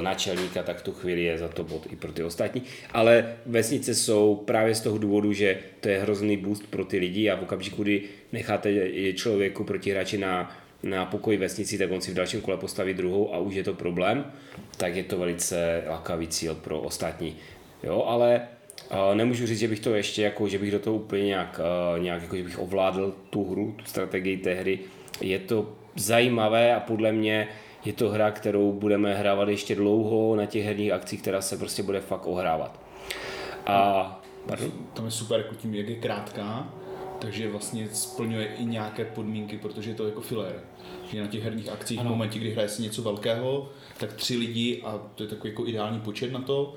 náčelníka, 0.02 0.64
tak 0.64 0.78
v 0.78 0.84
tu 0.84 0.92
chvíli 0.92 1.24
je 1.24 1.38
za 1.38 1.48
to 1.48 1.64
bod 1.64 1.88
i 1.92 1.96
pro 1.96 2.12
ty 2.12 2.24
ostatní. 2.24 2.64
Ale 2.94 3.36
vesnice 3.46 3.96
jsou 3.96 4.36
právě 4.36 4.76
z 4.76 4.82
toho 4.82 4.98
důvodu, 4.98 5.34
že 5.34 5.60
to 5.80 5.90
je 5.90 6.02
hrozný 6.02 6.38
boost 6.38 6.68
pro 6.68 6.86
ty 6.86 6.98
lidi 6.98 7.30
a 7.30 7.36
v 7.36 7.44
okamžiku, 7.44 7.84
kdy 7.84 8.02
necháte 8.32 8.72
člověku 9.14 9.64
proti 9.64 9.92
hráči 9.92 10.18
na, 10.18 10.56
na 10.84 11.06
pokoji 11.06 11.38
vesnici, 11.38 11.78
tak 11.78 11.92
on 11.92 12.02
si 12.02 12.12
v 12.12 12.16
dalším 12.16 12.42
kole 12.42 12.58
postaví 12.58 12.94
druhou 12.94 13.34
a 13.34 13.38
už 13.38 13.56
je 13.56 13.64
to 13.64 13.74
problém, 13.74 14.32
tak 14.78 14.96
je 14.96 15.04
to 15.04 15.18
velice 15.18 15.84
lákavý 15.90 16.28
cíl 16.28 16.56
pro 16.56 16.82
ostatní. 16.82 17.36
Jo, 17.84 18.04
ale 18.08 18.48
Uh, 18.92 19.16
nemůžu 19.16 19.46
říct, 19.46 19.60
že 19.60 19.68
bych 19.68 19.80
to 19.80 19.96
ještě 19.96 20.22
jako, 20.22 20.48
že 20.48 20.60
bych 20.60 20.72
do 20.72 20.80
toho 20.80 20.96
úplně 20.96 21.24
nějak, 21.24 21.60
uh, 21.96 22.04
nějak 22.04 22.22
jako, 22.22 22.36
že 22.36 22.44
bych 22.44 22.60
ovládl 22.60 23.16
tu 23.30 23.52
hru, 23.52 23.76
tu 23.78 23.86
strategii 23.86 24.38
té 24.38 24.54
hry, 24.54 24.80
je 25.22 25.40
to 25.40 25.70
zajímavé 25.96 26.76
a 26.76 26.80
podle 26.80 27.12
mě 27.12 27.48
je 27.86 27.94
to 27.94 28.10
hra, 28.10 28.32
kterou 28.32 28.72
budeme 28.72 29.16
hrávat 29.16 29.50
ještě 29.50 29.76
dlouho 29.76 30.36
na 30.36 30.46
těch 30.46 30.66
herních 30.66 30.92
akcích, 30.92 31.22
která 31.22 31.42
se 31.42 31.58
prostě 31.58 31.84
bude 31.84 32.02
fakt 32.02 32.28
ohrávat. 32.28 32.80
A, 33.66 34.22
pardon? 34.46 34.72
Tam 34.94 35.06
je 35.06 35.12
super 35.12 35.40
jako 35.40 35.56
tím, 35.56 35.76
jak 35.76 35.90
je 35.90 35.96
krátká, 35.96 36.74
takže 37.20 37.52
vlastně 37.52 37.90
splňuje 37.90 38.48
i 38.48 38.66
nějaké 38.66 39.06
podmínky, 39.06 39.58
protože 39.58 39.92
je 39.92 39.96
to 39.96 40.06
jako 40.06 40.22
filér. 40.22 40.60
Že 41.12 41.22
na 41.22 41.28
těch 41.28 41.44
herních 41.44 41.70
akcích 41.70 42.00
ano. 42.00 42.10
v 42.10 42.12
momentě, 42.12 42.40
kdy 42.40 42.52
hraje 42.52 42.70
se 42.70 42.82
něco 42.82 43.02
velkého, 43.02 43.70
tak 43.98 44.14
tři 44.14 44.38
lidi, 44.38 44.82
a 44.86 45.02
to 45.16 45.24
je 45.24 45.30
takový 45.30 45.50
jako 45.50 45.68
ideální 45.68 46.00
počet 46.00 46.32
na 46.32 46.42
to, 46.42 46.74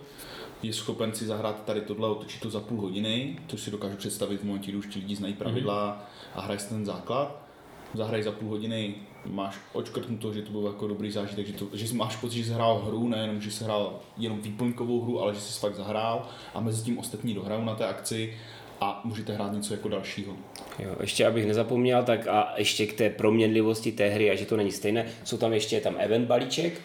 je 0.62 0.73
schopen 0.73 1.12
si 1.12 1.26
zahrát 1.26 1.64
tady 1.64 1.81
tohle, 1.81 2.09
otočit 2.09 2.40
to 2.40 2.50
za 2.50 2.61
půl 2.61 2.81
hodiny, 2.81 3.38
což 3.47 3.61
si 3.61 3.71
dokážu 3.71 3.97
představit 3.97 4.40
v 4.40 4.45
momentě, 4.45 4.71
kdy 4.71 4.78
už 4.78 4.87
ti 4.87 4.99
lidi 4.99 5.16
znají 5.16 5.35
pravidla 5.35 5.87
mm. 5.87 6.02
a 6.35 6.40
hraje 6.40 6.59
se 6.59 6.69
ten 6.69 6.87
základ 6.87 7.46
zahraj 7.95 8.23
za 8.23 8.33
půl 8.33 8.49
hodiny, 8.49 8.95
máš 9.26 9.57
očkrtnuto, 9.73 10.33
že 10.33 10.43
to 10.43 10.50
bylo 10.50 10.66
jako 10.66 10.87
dobrý 10.87 11.11
zážitek, 11.11 11.47
že, 11.47 11.52
to, 11.52 11.66
že 11.73 11.95
máš 11.95 12.16
pocit, 12.16 12.38
že 12.38 12.45
jsi 12.45 12.50
hrál 12.50 12.83
hru, 12.87 13.09
nejenom, 13.09 13.40
že 13.40 13.50
jsi 13.50 13.64
hrál 13.64 14.00
jenom 14.16 14.40
výplňkovou 14.40 15.00
hru, 15.00 15.21
ale 15.21 15.35
že 15.35 15.40
jsi 15.40 15.61
fakt 15.61 15.75
zahrál 15.75 16.28
a 16.55 16.61
mezi 16.61 16.85
tím 16.85 16.99
ostatní 16.99 17.35
dohrajou 17.35 17.64
na 17.64 17.75
té 17.75 17.87
akci 17.87 18.35
a 18.81 19.00
můžete 19.05 19.33
hrát 19.33 19.52
něco 19.52 19.75
jako 19.75 19.88
dalšího. 19.88 20.37
Jo, 20.78 20.97
ještě 21.00 21.26
abych 21.26 21.47
nezapomněl, 21.47 22.02
tak 22.02 22.26
a 22.26 22.55
ještě 22.57 22.87
k 22.87 22.93
té 22.93 23.11
proměnlivosti 23.11 23.93
té 23.93 24.09
hry 24.09 24.31
a 24.31 24.35
že 24.35 24.47
to 24.47 24.57
není 24.57 24.73
stejné, 24.73 25.07
jsou 25.25 25.37
tam 25.37 25.52
ještě 25.52 25.81
tam 25.81 25.95
event 25.99 26.26
balíček, 26.26 26.81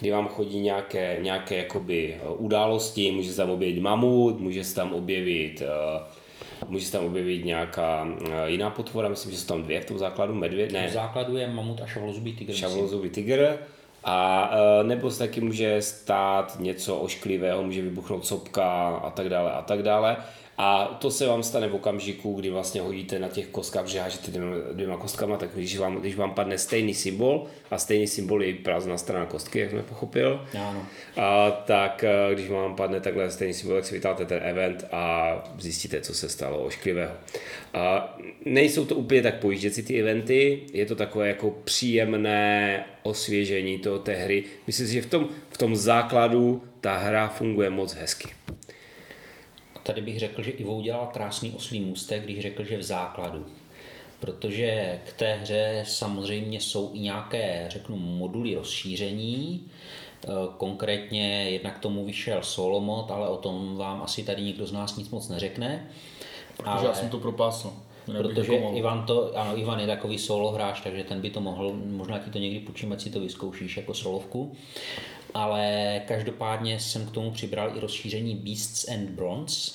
kdy 0.00 0.10
vám 0.10 0.28
chodí 0.28 0.60
nějaké, 0.60 1.18
nějaké 1.20 1.56
jakoby 1.56 2.20
události, 2.36 3.12
může 3.12 3.30
se 3.30 3.36
tam 3.36 3.50
objevit 3.50 3.80
mamut, 3.80 4.40
může 4.40 4.64
se 4.64 4.74
tam 4.74 4.92
objevit 4.92 5.62
uh, 5.62 6.02
Může 6.68 6.86
se 6.86 6.92
tam 6.92 7.04
objevit 7.04 7.44
nějaká 7.44 8.08
eh, 8.24 8.50
jiná 8.50 8.70
potvora, 8.70 9.08
myslím, 9.08 9.32
že 9.32 9.38
jsou 9.38 9.46
tam 9.46 9.62
dvě 9.62 9.80
v 9.80 9.84
tom 9.84 9.98
základu, 9.98 10.34
medvěd, 10.34 10.72
ne. 10.72 10.88
V 10.88 10.92
základu 10.92 11.36
je 11.36 11.48
mamut 11.48 11.80
a 11.80 11.86
šavlozubý 11.86 12.32
tygr. 12.36 12.52
Šavlozubý 12.52 13.10
tygr. 13.10 13.58
A 14.04 14.50
eh, 14.52 14.84
nebo 14.84 15.10
se 15.10 15.18
taky 15.18 15.40
může 15.40 15.82
stát 15.82 16.56
něco 16.60 16.96
ošklivého, 16.96 17.62
může 17.62 17.82
vybuchnout 17.82 18.26
sopka 18.26 18.88
a 18.96 19.10
tak 19.10 19.28
dále 19.28 19.52
a 19.52 19.62
tak 19.62 19.82
dále. 19.82 20.16
A 20.58 20.98
to 21.00 21.10
se 21.10 21.26
vám 21.26 21.42
stane 21.42 21.68
v 21.68 21.74
okamžiku, 21.74 22.32
kdy 22.32 22.50
vlastně 22.50 22.80
hodíte 22.80 23.18
na 23.18 23.28
těch 23.28 23.46
kostkách, 23.46 23.86
že 23.86 24.00
hážete 24.00 24.30
dvěma, 24.30 24.56
dvěma 24.72 24.96
kostkama, 24.96 25.36
tak 25.36 25.50
když 25.54 25.78
vám, 25.78 25.96
když 25.96 26.16
vám 26.16 26.34
padne 26.34 26.58
stejný 26.58 26.94
symbol, 26.94 27.46
a 27.70 27.78
stejný 27.78 28.06
symbol 28.06 28.42
je 28.42 28.54
prázdná 28.54 28.98
strana 28.98 29.26
kostky, 29.26 29.58
jak 29.58 29.70
jsme 29.70 29.82
pochopil, 29.82 30.46
ano. 30.58 30.86
A, 31.16 31.50
tak 31.50 32.04
eh, 32.04 32.34
když 32.34 32.50
vám 32.50 32.76
padne 32.76 33.00
takhle 33.00 33.30
stejný 33.30 33.54
symbol, 33.54 33.76
tak 33.76 33.84
si 33.84 33.94
vytáte 33.94 34.26
ten 34.26 34.40
event 34.42 34.84
a 34.92 35.34
zjistíte, 35.58 36.00
co 36.00 36.14
se 36.14 36.28
stalo 36.28 36.58
ošklivého. 36.58 37.12
A 37.74 38.16
nejsou 38.44 38.84
to 38.84 38.94
úplně 38.94 39.22
tak 39.22 39.40
pojížděci 39.40 39.82
ty 39.82 40.00
eventy, 40.00 40.60
je 40.72 40.86
to 40.86 40.96
takové 40.96 41.28
jako 41.28 41.50
příjemné 41.50 42.84
osvěžení 43.02 43.78
toho 43.78 43.98
té 43.98 44.14
hry. 44.14 44.44
Myslím 44.66 44.86
si, 44.86 44.92
že 44.92 45.02
v 45.02 45.06
tom, 45.06 45.28
v 45.50 45.58
tom 45.58 45.76
základu 45.76 46.62
ta 46.80 46.96
hra 46.96 47.28
funguje 47.28 47.70
moc 47.70 47.94
hezky. 47.94 48.28
Tady 49.86 50.02
bych 50.02 50.18
řekl, 50.18 50.42
že 50.42 50.50
Ivo 50.50 50.74
udělal 50.74 51.06
krásný 51.12 51.52
oslý 51.56 51.80
můstek, 51.80 52.22
když 52.24 52.40
řekl, 52.40 52.64
že 52.64 52.78
v 52.78 52.82
základu. 52.82 53.46
Protože 54.20 55.00
k 55.04 55.12
té 55.12 55.34
hře 55.34 55.84
samozřejmě 55.86 56.60
jsou 56.60 56.90
i 56.94 56.98
nějaké, 56.98 57.66
řeknu, 57.70 57.96
moduly 57.96 58.54
rozšíření. 58.54 59.64
E, 59.64 60.28
konkrétně 60.56 61.50
jednak 61.50 61.78
tomu 61.78 62.04
vyšel 62.04 62.42
solo 62.42 62.80
mod, 62.80 63.10
ale 63.10 63.28
o 63.28 63.36
tom 63.36 63.76
vám 63.76 64.02
asi 64.02 64.22
tady 64.22 64.42
nikdo 64.42 64.66
z 64.66 64.72
nás 64.72 64.96
nic 64.96 65.10
moc 65.10 65.28
neřekne. 65.28 65.90
Protože 66.56 66.70
ale... 66.70 66.86
já 66.86 66.94
jsem 66.94 67.08
to 67.08 67.18
propásl. 67.18 67.72
Protože 68.06 68.54
jako 68.54 68.76
Ivan, 68.76 69.06
to, 69.06 69.38
ano, 69.38 69.58
Ivan 69.58 69.80
je 69.80 69.86
takový 69.86 70.18
solo 70.18 70.52
hráč, 70.52 70.80
takže 70.80 71.04
ten 71.04 71.20
by 71.20 71.30
to 71.30 71.40
mohl, 71.40 71.72
možná 71.86 72.18
ti 72.18 72.30
to 72.30 72.38
někdy 72.38 72.60
půjčím, 72.60 72.92
ať 72.92 73.00
si 73.00 73.10
to 73.10 73.20
vyzkoušíš 73.20 73.76
jako 73.76 73.94
solovku 73.94 74.56
ale 75.36 76.02
každopádně 76.08 76.80
jsem 76.80 77.06
k 77.06 77.10
tomu 77.10 77.30
přibral 77.30 77.76
i 77.76 77.80
rozšíření 77.80 78.34
Beasts 78.34 78.88
and 78.88 79.10
Bronze, 79.10 79.72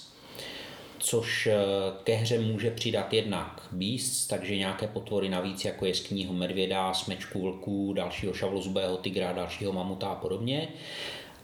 což 1.00 1.48
eh, 1.48 1.58
ke 2.04 2.16
hře 2.16 2.40
může 2.40 2.72
přidat 2.72 3.14
jednak 3.14 3.68
Beasts, 3.72 4.28
takže 4.28 4.58
nějaké 4.58 4.88
potvory 4.88 5.30
navíc, 5.30 5.66
jako 5.66 5.86
je 5.86 5.96
skního 5.96 6.34
medvěda, 6.34 6.94
smečku 6.94 7.42
vlků, 7.42 7.94
dalšího 7.94 8.34
šavlozubého 8.34 8.98
tygra, 8.98 9.34
dalšího 9.34 9.74
mamuta 9.74 10.08
a 10.08 10.16
podobně. 10.16 10.68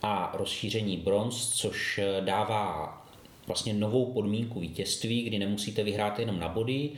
A 0.01 0.33
rozšíření 0.37 0.97
Bronze, 0.97 1.51
což 1.53 1.99
eh, 1.99 2.21
dává 2.21 2.93
vlastně 3.47 3.73
novou 3.73 4.13
podmínku 4.13 4.59
vítězství, 4.59 5.23
kdy 5.23 5.39
nemusíte 5.39 5.83
vyhrát 5.83 6.19
jenom 6.19 6.39
na 6.39 6.47
body, 6.47 6.89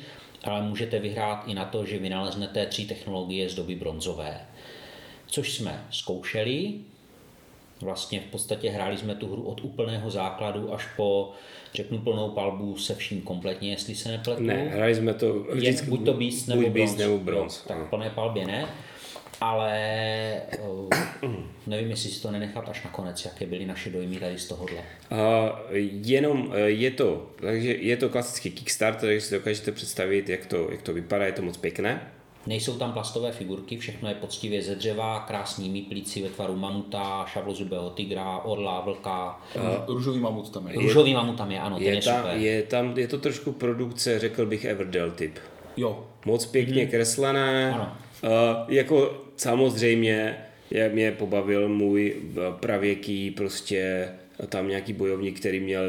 ale 0.43 0.61
můžete 0.61 0.99
vyhrát 0.99 1.47
i 1.47 1.53
na 1.53 1.65
to, 1.65 1.85
že 1.85 1.99
vynaleznete 1.99 2.65
tři 2.65 2.85
technologie 2.85 3.49
z 3.49 3.55
doby 3.55 3.75
bronzové. 3.75 4.41
Což 5.27 5.53
jsme 5.53 5.87
zkoušeli, 5.91 6.73
Vlastně 7.81 8.19
v 8.19 8.31
podstatě 8.31 8.69
hráli 8.69 8.97
jsme 8.97 9.15
tu 9.15 9.31
hru 9.31 9.43
od 9.43 9.61
úplného 9.63 10.09
základu 10.09 10.73
až 10.73 10.87
po, 10.97 11.31
řeknu, 11.73 11.97
plnou 11.97 12.29
palbu 12.29 12.77
se 12.77 12.95
vším 12.95 13.21
kompletně, 13.21 13.71
jestli 13.71 13.95
se 13.95 14.09
nepletu. 14.09 14.43
Ne, 14.43 14.69
hráli 14.69 14.95
jsme 14.95 15.13
to 15.13 15.33
vždycky, 15.33 15.85
je, 15.85 15.89
buď 15.89 16.05
to 16.05 16.13
Beast 16.13 16.47
nebo 16.47 16.61
buď 16.61 16.71
Beast 16.71 16.97
nebo 16.97 17.17
bronze. 17.17 17.59
Tak 17.67 17.77
v 17.77 17.89
plné 17.89 18.09
palbě 18.09 18.47
ne. 18.47 18.65
Ale 19.41 20.41
uh, 20.59 20.89
nevím, 21.67 21.89
jestli 21.89 22.09
si 22.09 22.21
to 22.21 22.31
nenechat 22.31 22.69
až 22.69 22.83
nakonec, 22.83 23.25
jaké 23.25 23.45
byly 23.45 23.65
naše 23.65 23.89
dojmy 23.89 24.15
tady 24.15 24.39
z 24.39 24.47
tohohle. 24.47 24.77
Uh, 25.11 25.17
jenom 26.05 26.53
e, 26.55 26.59
je 26.59 26.91
to, 26.91 27.29
takže 27.35 27.73
je 27.73 27.97
to 27.97 28.09
klasický 28.09 28.51
Kickstarter, 28.51 29.09
takže 29.09 29.21
si 29.21 29.35
dokážete 29.35 29.71
představit, 29.71 30.29
jak 30.29 30.45
to, 30.45 30.71
jak 30.71 30.81
to 30.81 30.93
vypadá, 30.93 31.25
je 31.25 31.31
to 31.31 31.41
moc 31.41 31.57
pěkné. 31.57 32.11
Nejsou 32.47 32.77
tam 32.77 32.93
plastové 32.93 33.31
figurky, 33.31 33.77
všechno 33.77 34.09
je 34.09 34.15
poctivě 34.15 34.61
ze 34.61 34.75
dřeva, 34.75 35.19
krásnými 35.19 35.81
plíci 35.81 36.21
ve 36.21 36.29
tvaru 36.29 36.55
mamuta, 36.55 37.25
šavlozubého 37.33 37.89
tygra, 37.89 38.37
orla, 38.37 38.81
vlka. 38.81 39.41
Uh, 39.55 39.95
růžový 39.95 40.19
mamut 40.19 40.49
tam 40.49 40.67
je. 40.67 40.73
Růžový 40.73 41.13
mamut 41.13 41.37
tam 41.37 41.51
je, 41.51 41.59
ano, 41.59 41.77
je, 41.79 41.95
je 41.95 42.01
tam, 42.01 42.17
super. 42.17 42.37
Je, 42.37 42.63
tam, 42.63 42.97
je 42.97 43.07
to 43.07 43.17
trošku 43.17 43.51
produkce, 43.51 44.19
řekl 44.19 44.45
bych, 44.45 44.65
Everdell 44.65 45.11
typ. 45.11 45.39
Jo. 45.77 46.05
Moc 46.25 46.45
pěkně 46.45 46.81
hmm. 46.81 46.91
kreslené. 46.91 47.73
Ano. 47.73 47.97
Uh, 48.23 48.29
jako 48.73 49.23
samozřejmě 49.35 50.37
je, 50.71 50.89
mě 50.89 51.11
pobavil 51.11 51.69
můj 51.69 52.15
pravěký 52.59 53.31
prostě 53.31 54.09
tam 54.49 54.67
nějaký 54.67 54.93
bojovník, 54.93 55.39
který 55.39 55.59
měl 55.59 55.83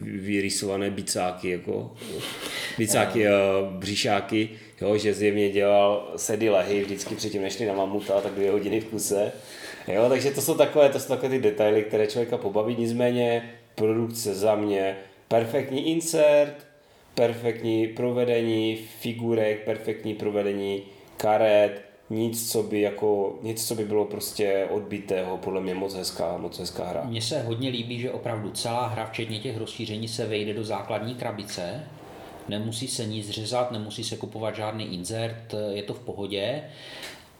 vyrysované 0.00 0.90
bicáky, 0.90 1.50
jako 1.50 1.92
bicáky 2.78 3.28
a 3.28 3.32
břišáky, 3.70 4.50
jo, 4.80 4.96
že 4.96 5.14
zjevně 5.14 5.50
dělal 5.50 6.12
sedy 6.16 6.50
lehy 6.50 6.82
vždycky 6.82 7.14
předtím, 7.14 7.42
než 7.42 7.58
na 7.58 7.74
mamuta, 7.74 8.20
tak 8.20 8.32
dvě 8.32 8.50
hodiny 8.50 8.80
v 8.80 8.84
kuse. 8.84 9.32
Jo, 9.88 10.08
takže 10.08 10.30
to 10.30 10.40
jsou 10.40 10.54
takové, 10.54 10.88
to 10.88 11.00
jsou 11.00 11.08
takové 11.08 11.28
ty 11.28 11.38
detaily, 11.38 11.82
které 11.82 12.06
člověka 12.06 12.38
pobaví, 12.38 12.76
nicméně 12.78 13.50
produkce 13.74 14.34
za 14.34 14.54
mě, 14.54 14.96
perfektní 15.28 15.90
insert, 15.90 16.66
perfektní 17.14 17.88
provedení 17.88 18.76
figurek, 19.00 19.64
perfektní 19.64 20.14
provedení 20.14 20.82
karet, 21.16 21.82
nic, 22.10 22.52
co 22.52 22.62
by 22.62 22.80
jako, 22.80 23.38
nic, 23.42 23.68
co 23.68 23.74
by 23.74 23.84
bylo 23.84 24.04
prostě 24.04 24.66
odbitého, 24.70 25.36
podle 25.36 25.60
mě 25.60 25.74
moc 25.74 25.94
hezká, 25.94 26.36
moc 26.36 26.58
hezká 26.58 26.84
hra. 26.84 27.04
Mně 27.04 27.22
se 27.22 27.42
hodně 27.42 27.70
líbí, 27.70 28.00
že 28.00 28.10
opravdu 28.10 28.50
celá 28.50 28.86
hra, 28.86 29.06
včetně 29.06 29.38
těch 29.38 29.56
rozšíření, 29.56 30.08
se 30.08 30.26
vejde 30.26 30.54
do 30.54 30.64
základní 30.64 31.14
krabice, 31.14 31.84
nemusí 32.48 32.88
se 32.88 33.04
nic 33.04 33.30
řezat, 33.30 33.70
nemusí 33.70 34.04
se 34.04 34.16
kupovat 34.16 34.56
žádný 34.56 34.94
insert, 34.94 35.54
je 35.70 35.82
to 35.82 35.94
v 35.94 36.00
pohodě. 36.00 36.64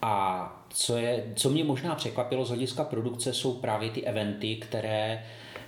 A 0.03 0.65
co, 0.71 0.97
je, 0.97 1.33
co 1.37 1.51
mě 1.51 1.65
možná 1.65 1.95
překvapilo 1.95 2.45
z 2.45 2.49
hlediska 2.49 2.85
produkce, 2.85 3.35
jsou 3.35 3.55
právě 3.55 3.91
ty 3.91 4.05
eventy, 4.05 4.57
které 4.57 5.25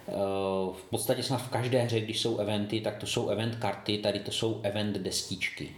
eh, 0.09 0.13
v 0.73 0.85
podstatě 0.91 1.23
snad 1.23 1.43
v 1.43 1.49
každé 1.49 1.79
hře, 1.79 2.01
když 2.01 2.21
jsou 2.21 2.39
eventy, 2.39 2.81
tak 2.81 2.97
to 2.97 3.07
jsou 3.07 3.29
event 3.29 3.55
karty, 3.55 3.99
tady 3.99 4.19
to 4.19 4.31
jsou 4.31 4.61
event 4.63 4.97
destičky. 4.97 5.71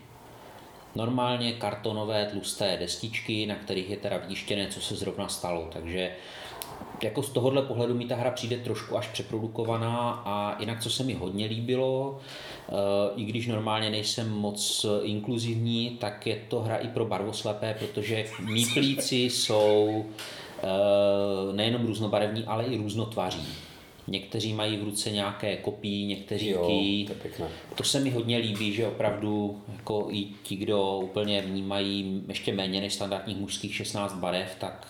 Normálně 0.95 1.53
kartonové 1.53 2.27
tlusté 2.27 2.77
destičky, 2.77 3.47
na 3.47 3.55
kterých 3.55 3.91
je 3.91 3.97
teda 3.97 4.19
vtištěné, 4.19 4.67
co 4.67 4.81
se 4.81 4.97
zrovna 4.97 5.29
stalo. 5.29 5.69
Takže 5.73 6.11
jako 7.02 7.23
z 7.23 7.30
tohohle 7.30 7.62
pohledu 7.62 7.94
mi 7.94 8.04
ta 8.04 8.16
hra 8.16 8.30
přijde 8.30 8.56
trošku 8.56 8.99
až 8.99 9.08
přeprodukovaná 9.08 10.23
a 10.25 10.61
jinak, 10.61 10.80
co 10.80 10.90
se 10.90 11.04
mi 11.04 11.14
hodně 11.14 11.47
líbilo, 11.47 12.18
eh, 12.68 12.73
i 13.16 13.25
když 13.25 13.47
normálně 13.47 13.90
nejsem 13.90 14.30
moc 14.30 14.87
inkluzivní, 15.02 15.97
tak 16.00 16.26
je 16.26 16.38
to 16.49 16.61
hra 16.61 16.76
i 16.76 16.88
pro 16.88 17.04
barvoslepé, 17.04 17.76
protože 17.78 18.25
míplíci 18.40 19.16
jsou 19.16 20.04
eh, 20.62 21.52
nejenom 21.52 21.87
různobarevní, 21.87 22.44
ale 22.44 22.64
i 22.64 22.76
různotvaří. 22.76 23.49
Někteří 24.11 24.52
mají 24.52 24.76
v 24.76 24.85
ruce 24.85 25.11
nějaké 25.11 25.56
kopí, 25.56 26.06
někteří 26.06 26.49
jo, 26.49 26.66
ký. 26.66 27.06
To, 27.06 27.75
to 27.75 27.85
se 27.85 28.00
mi 28.00 28.11
hodně 28.11 28.38
líbí, 28.38 28.73
že 28.73 28.87
opravdu 28.87 29.62
jako 29.73 30.06
i 30.11 30.26
ti, 30.42 30.56
kdo 30.56 30.99
úplně 30.99 31.42
vnímají 31.42 32.23
ještě 32.28 32.52
méně 32.52 32.80
než 32.80 32.94
standardních 32.94 33.37
mužských 33.37 33.75
16 33.75 34.14
barev, 34.14 34.56
tak 34.61 34.87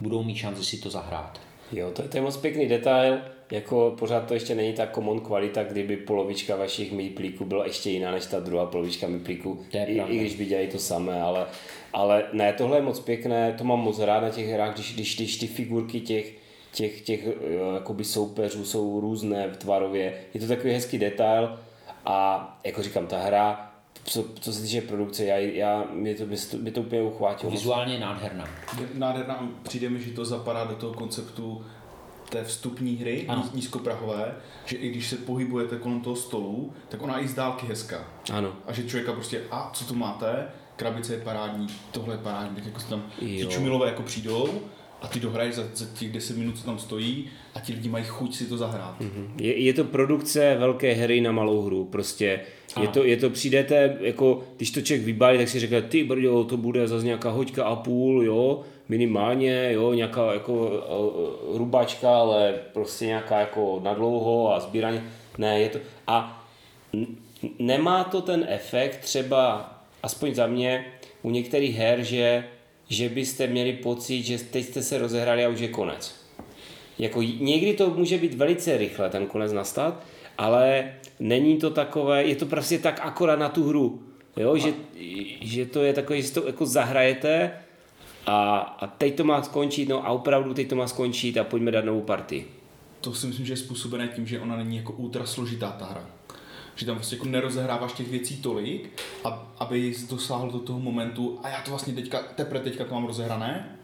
budou 0.00 0.22
mít 0.22 0.36
šanci 0.36 0.64
si 0.64 0.78
to 0.78 0.90
zahrát. 0.90 1.40
Jo, 1.72 1.90
to, 1.90 2.08
to 2.08 2.16
je 2.16 2.20
moc 2.20 2.36
pěkný 2.36 2.66
detail, 2.66 3.18
jako 3.50 3.94
pořád 3.98 4.26
to 4.26 4.34
ještě 4.34 4.54
není 4.54 4.72
ta 4.72 4.86
common 4.86 5.20
kvalita, 5.20 5.64
kdyby 5.64 5.96
polovička 5.96 6.56
vašich 6.56 6.92
míplíků 6.92 7.44
byla 7.44 7.66
ještě 7.66 7.90
jiná 7.90 8.12
než 8.12 8.26
ta 8.26 8.40
druhá 8.40 8.66
polovička 8.66 9.08
míplíků, 9.08 9.64
I, 9.72 10.02
i 10.08 10.18
když 10.18 10.36
by 10.36 10.46
dělali 10.46 10.68
to 10.68 10.78
samé, 10.78 11.22
ale, 11.22 11.46
ale 11.92 12.24
ne, 12.32 12.52
tohle 12.52 12.78
je 12.78 12.82
moc 12.82 13.00
pěkné, 13.00 13.54
to 13.58 13.64
mám 13.64 13.78
moc 13.78 13.98
rád 13.98 14.20
na 14.20 14.30
těch 14.30 14.48
hrách, 14.48 14.74
když, 14.74 14.94
když, 14.94 15.16
když 15.16 15.36
ty 15.36 15.46
figurky 15.46 16.00
těch, 16.00 16.32
těch, 16.72 17.00
těch 17.00 17.26
eh, 17.26 17.74
jakoby 17.74 18.04
soupeřů 18.04 18.64
jsou 18.64 19.00
různé 19.00 19.48
v 19.48 19.56
tvarově, 19.56 20.14
je 20.34 20.40
to 20.40 20.46
takový 20.46 20.72
hezký 20.72 20.98
detail 20.98 21.58
a 22.04 22.60
jako 22.64 22.82
říkám, 22.82 23.06
ta 23.06 23.18
hra 23.18 23.73
co, 24.04 24.24
co 24.40 24.52
se 24.52 24.62
týče 24.62 24.80
produkce, 24.80 25.24
já, 25.24 25.36
já, 25.36 25.84
mě, 25.92 26.14
to, 26.14 26.26
mě, 26.26 26.36
to, 26.36 26.56
mě 26.56 26.70
to 26.72 26.80
úplně 26.80 27.02
uchvátilo. 27.02 27.52
Vizuálně 27.52 27.98
nádherná. 27.98 28.48
Nádherná, 28.94 29.48
přijde 29.62 29.90
mi, 29.90 30.00
že 30.00 30.10
to 30.10 30.24
zapadá 30.24 30.64
do 30.64 30.74
toho 30.74 30.92
konceptu 30.92 31.64
té 32.28 32.44
vstupní 32.44 32.96
hry, 32.96 33.24
ano. 33.28 33.48
nízkoprahové, 33.54 34.34
že 34.64 34.76
i 34.76 34.90
když 34.90 35.08
se 35.08 35.16
pohybujete 35.16 35.78
kolem 35.78 36.00
toho 36.00 36.16
stolu, 36.16 36.72
tak 36.88 37.02
ona 37.02 37.20
i 37.20 37.28
z 37.28 37.34
dálky 37.34 37.66
hezká. 37.66 38.04
Ano. 38.32 38.52
A 38.66 38.72
že 38.72 38.84
člověka 38.84 39.12
prostě, 39.12 39.42
a 39.50 39.70
co 39.72 39.84
tu 39.84 39.94
máte, 39.94 40.48
krabice 40.76 41.14
je 41.14 41.20
parádní, 41.20 41.66
tohle 41.90 42.14
je 42.14 42.18
parádní, 42.18 42.56
tak 42.56 42.66
jako 42.66 42.80
se 42.80 42.88
tam 42.88 43.04
ti 43.18 43.46
čumilové 43.46 43.86
jako 43.86 44.02
přijdou 44.02 44.60
a 45.04 45.08
ty 45.08 45.20
dohraješ 45.20 45.54
za, 45.54 45.62
za 45.74 45.86
těch 45.98 46.12
10 46.12 46.36
minut, 46.36 46.58
co 46.58 46.64
tam 46.64 46.78
stojí 46.78 47.26
a 47.54 47.60
ti 47.60 47.72
lidi 47.72 47.88
mají 47.88 48.04
chuť 48.04 48.34
si 48.34 48.46
to 48.46 48.56
zahrát. 48.56 49.00
Mm-hmm. 49.00 49.28
Je, 49.40 49.58
je 49.62 49.74
to 49.74 49.84
produkce 49.84 50.56
velké 50.58 50.92
hry 50.92 51.20
na 51.20 51.32
malou 51.32 51.62
hru, 51.62 51.84
prostě 51.84 52.40
je 52.82 52.88
to, 52.88 53.04
je 53.04 53.16
to, 53.16 53.30
přijdete, 53.30 53.96
jako 54.00 54.44
když 54.56 54.70
to 54.70 54.80
člověk 54.80 55.06
vybalí, 55.06 55.38
tak 55.38 55.48
si 55.48 55.60
řekne, 55.60 55.82
ty 55.82 56.04
brďo, 56.04 56.44
to 56.44 56.56
bude 56.56 56.88
zase 56.88 57.04
nějaká 57.04 57.30
hoďka 57.30 57.64
a 57.64 57.76
půl, 57.76 58.24
jo, 58.24 58.62
minimálně, 58.88 59.72
jo, 59.72 59.92
nějaká 59.92 60.32
jako 60.32 60.70
rubačka, 61.54 62.16
ale 62.16 62.54
prostě 62.72 63.06
nějaká 63.06 63.40
jako 63.40 63.80
nadlouho 63.84 64.54
a 64.54 64.60
sbírání, 64.60 65.00
ne, 65.38 65.60
je 65.60 65.68
to, 65.68 65.78
a 66.06 66.46
nemá 67.58 68.04
to 68.04 68.22
ten 68.22 68.46
efekt 68.48 68.98
třeba, 68.98 69.72
aspoň 70.02 70.34
za 70.34 70.46
mě, 70.46 70.84
u 71.22 71.30
některých 71.30 71.76
her, 71.76 72.02
že 72.02 72.44
že 72.88 73.08
byste 73.08 73.46
měli 73.46 73.72
pocit, 73.72 74.22
že 74.22 74.38
teď 74.38 74.64
jste 74.64 74.82
se 74.82 74.98
rozehrali 74.98 75.44
a 75.44 75.48
už 75.48 75.60
je 75.60 75.68
konec. 75.68 76.14
Jako 76.98 77.22
někdy 77.22 77.74
to 77.74 77.90
může 77.90 78.18
být 78.18 78.34
velice 78.34 78.76
rychle, 78.76 79.10
ten 79.10 79.26
konec 79.26 79.52
nastat, 79.52 80.02
ale 80.38 80.92
není 81.20 81.56
to 81.56 81.70
takové, 81.70 82.24
je 82.24 82.36
to 82.36 82.46
prostě 82.46 82.78
tak 82.78 83.00
akorát 83.02 83.38
na 83.38 83.48
tu 83.48 83.68
hru, 83.68 84.02
jo? 84.36 84.56
Že, 84.56 84.72
že 85.40 85.66
to 85.66 85.82
je 85.82 85.92
takové, 85.92 86.22
že 86.22 86.28
si 86.28 86.34
to 86.34 86.46
jako 86.46 86.66
zahrajete 86.66 87.52
a, 88.26 88.58
a 88.58 88.86
teď 88.86 89.16
to 89.16 89.24
má 89.24 89.42
skončit, 89.42 89.88
no 89.88 90.06
a 90.06 90.10
opravdu 90.10 90.54
teď 90.54 90.68
to 90.68 90.76
má 90.76 90.86
skončit 90.86 91.36
a 91.36 91.44
pojďme 91.44 91.70
dát 91.70 91.84
novou 91.84 92.02
partii. 92.02 92.46
To 93.00 93.14
si 93.14 93.26
myslím, 93.26 93.46
že 93.46 93.52
je 93.52 93.56
způsobené 93.56 94.08
tím, 94.08 94.26
že 94.26 94.40
ona 94.40 94.56
není 94.56 94.76
jako 94.76 94.92
ultra 94.92 95.26
složitá 95.26 95.70
ta 95.70 95.84
hra 95.84 96.06
že 96.74 96.86
tam 96.86 96.94
vlastně 96.94 97.16
jako 97.16 97.28
nerozehráváš 97.28 97.92
těch 97.92 98.08
věcí 98.08 98.36
tolik, 98.36 99.02
aby 99.58 99.94
dosáhl 100.10 100.50
do 100.50 100.58
toho 100.58 100.80
momentu 100.80 101.40
a 101.42 101.48
já 101.48 101.62
to 101.62 101.70
vlastně 101.70 101.94
teďka, 101.94 102.18
teprve 102.18 102.64
teďka 102.64 102.84
to 102.84 102.94
mám 102.94 103.06
rozehrané 103.06 103.78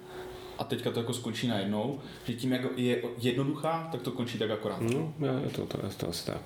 a 0.58 0.64
teďka 0.64 0.90
to 0.90 1.00
jako 1.00 1.14
skončí 1.14 1.48
najednou, 1.48 1.98
že 2.24 2.32
tím, 2.32 2.52
jak 2.52 2.62
je 2.76 3.02
jednoduchá, 3.18 3.88
tak 3.92 4.02
to 4.02 4.10
končí 4.10 4.38
tak 4.38 4.50
akorát. 4.50 4.80
No, 4.80 5.12
je 5.44 5.50
to, 5.50 5.66
to, 5.66 5.78
to, 5.78 5.88
to 5.96 6.08
asi 6.08 6.26
tak. 6.26 6.40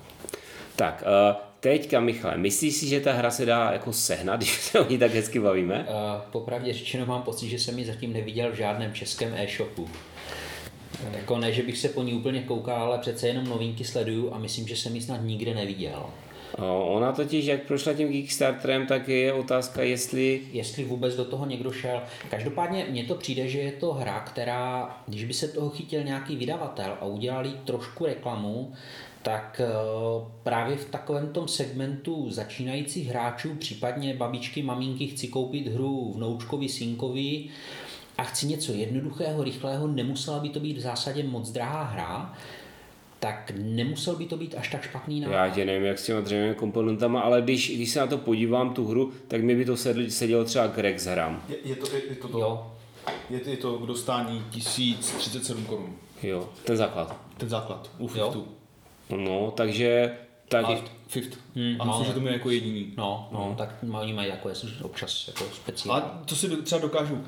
Tak, 0.75 1.03
uh, 1.07 1.41
teďka 1.59 1.99
Michale, 1.99 2.37
myslíš 2.37 2.75
si, 2.75 2.87
že 2.87 2.99
ta 2.99 3.13
hra 3.13 3.31
se 3.31 3.45
dá 3.45 3.71
jako 3.71 3.93
sehnat, 3.93 4.39
když 4.39 4.61
se 4.61 4.79
o 4.79 4.89
ní 4.89 4.97
tak 4.97 5.13
hezky 5.13 5.39
bavíme? 5.39 5.79
Uh, 5.89 6.21
popravdě 6.31 6.73
řečeno 6.73 7.05
mám 7.05 7.21
pocit, 7.21 7.49
že 7.49 7.59
jsem 7.59 7.79
ji 7.79 7.85
zatím 7.85 8.13
neviděl 8.13 8.51
v 8.51 8.55
žádném 8.55 8.93
českém 8.93 9.33
e-shopu. 9.35 9.89
Jako 11.11 11.37
ne, 11.37 11.51
že 11.51 11.63
bych 11.63 11.77
se 11.77 11.89
po 11.89 12.03
ní 12.03 12.13
úplně 12.13 12.41
koukal, 12.41 12.83
ale 12.83 12.97
přece 12.97 13.27
jenom 13.27 13.45
novinky 13.45 13.83
sleduju 13.83 14.33
a 14.33 14.37
myslím, 14.37 14.67
že 14.67 14.75
jsem 14.75 14.95
ji 14.95 15.01
snad 15.01 15.21
nikde 15.23 15.53
neviděl. 15.53 16.05
Ona 16.57 17.11
totiž, 17.11 17.45
jak 17.45 17.61
prošla 17.61 17.93
tím 17.93 18.11
Kickstarterem, 18.11 18.87
tak 18.87 19.07
je 19.07 19.33
otázka, 19.33 19.83
jestli... 19.83 20.41
Jestli 20.51 20.83
vůbec 20.83 21.15
do 21.15 21.25
toho 21.25 21.45
někdo 21.45 21.71
šel. 21.71 22.01
Každopádně 22.29 22.85
mně 22.89 23.03
to 23.03 23.15
přijde, 23.15 23.47
že 23.47 23.59
je 23.59 23.71
to 23.71 23.93
hra, 23.93 24.19
která, 24.19 24.97
když 25.07 25.25
by 25.25 25.33
se 25.33 25.47
toho 25.47 25.69
chytil 25.69 26.03
nějaký 26.03 26.35
vydavatel 26.35 26.97
a 27.01 27.05
udělali 27.05 27.51
trošku 27.65 28.05
reklamu, 28.05 28.73
tak 29.25 29.61
eh, 29.63 29.67
právě 30.43 30.77
v 30.77 30.89
takovém 30.89 31.33
tom 31.33 31.47
segmentu 31.47 32.31
začínajících 32.31 33.07
hráčů, 33.07 33.55
případně 33.55 34.13
babičky, 34.13 34.63
maminky, 34.63 35.07
chci 35.07 35.27
koupit 35.27 35.67
hru 35.67 36.13
vnoučkovi, 36.15 36.69
synkovi 36.69 37.45
a 38.17 38.23
chci 38.23 38.47
něco 38.47 38.73
jednoduchého, 38.73 39.43
rychlého, 39.43 39.87
nemusela 39.87 40.39
by 40.39 40.49
to 40.49 40.59
být 40.59 40.77
v 40.77 40.81
zásadě 40.81 41.23
moc 41.23 41.51
drahá 41.51 41.83
hra, 41.83 42.33
tak 43.25 43.51
nemusel 43.55 44.15
by 44.15 44.25
to 44.25 44.37
být 44.37 44.55
až 44.57 44.69
tak 44.69 44.83
špatný 44.83 45.19
nápad. 45.19 45.35
Já 45.35 45.49
tě 45.49 45.65
nevím, 45.65 45.85
jak 45.85 45.99
s 45.99 46.05
těma 46.05 46.21
dřevěnými 46.21 46.55
komponentama, 46.55 47.21
ale 47.21 47.41
když, 47.41 47.75
když 47.75 47.89
se 47.89 47.99
na 47.99 48.07
to 48.07 48.17
podívám, 48.17 48.73
tu 48.73 48.87
hru, 48.87 49.11
tak 49.27 49.43
mi 49.43 49.55
by 49.55 49.65
to 49.65 49.77
sedl, 49.77 50.09
sedělo 50.09 50.43
třeba 50.43 50.67
k 50.67 50.77
Rex 50.77 51.05
hrám. 51.05 51.43
Je, 51.49 51.55
je, 51.63 51.75
to, 51.75 51.95
je, 51.95 52.01
je 52.09 52.15
to 52.15 52.27
to? 52.27 52.39
Jo. 52.39 52.71
Je, 53.29 53.49
je 53.49 53.57
to 53.57 53.77
k 53.77 53.85
dostání 53.85 54.43
1037 54.51 55.65
korun. 55.65 55.95
Jo, 56.23 56.49
ten 56.63 56.77
základ. 56.77 57.17
Ten 57.37 57.49
základ, 57.49 57.91
u 57.97 58.07
Fiftu. 58.07 58.47
No, 59.17 59.51
takže... 59.51 60.17
Tak... 60.47 60.65
Fifth. 61.07 61.37
Hmm, 61.55 61.75
a 61.79 61.85
myslím, 61.85 62.05
že 62.05 62.13
to 62.13 62.19
je 62.19 62.33
jako 62.33 62.49
jediný. 62.49 62.93
No, 62.97 63.29
no, 63.31 63.39
no. 63.39 63.55
tak 63.57 63.75
oni 64.01 64.13
mají 64.13 64.29
jako 64.29 64.49
jestli 64.49 64.69
občas 64.81 65.27
jako 65.27 65.43
speciální. 65.43 66.03
A 66.03 66.21
to 66.25 66.35
si 66.35 66.49
třeba 66.49 66.81
dokážu. 66.81 67.23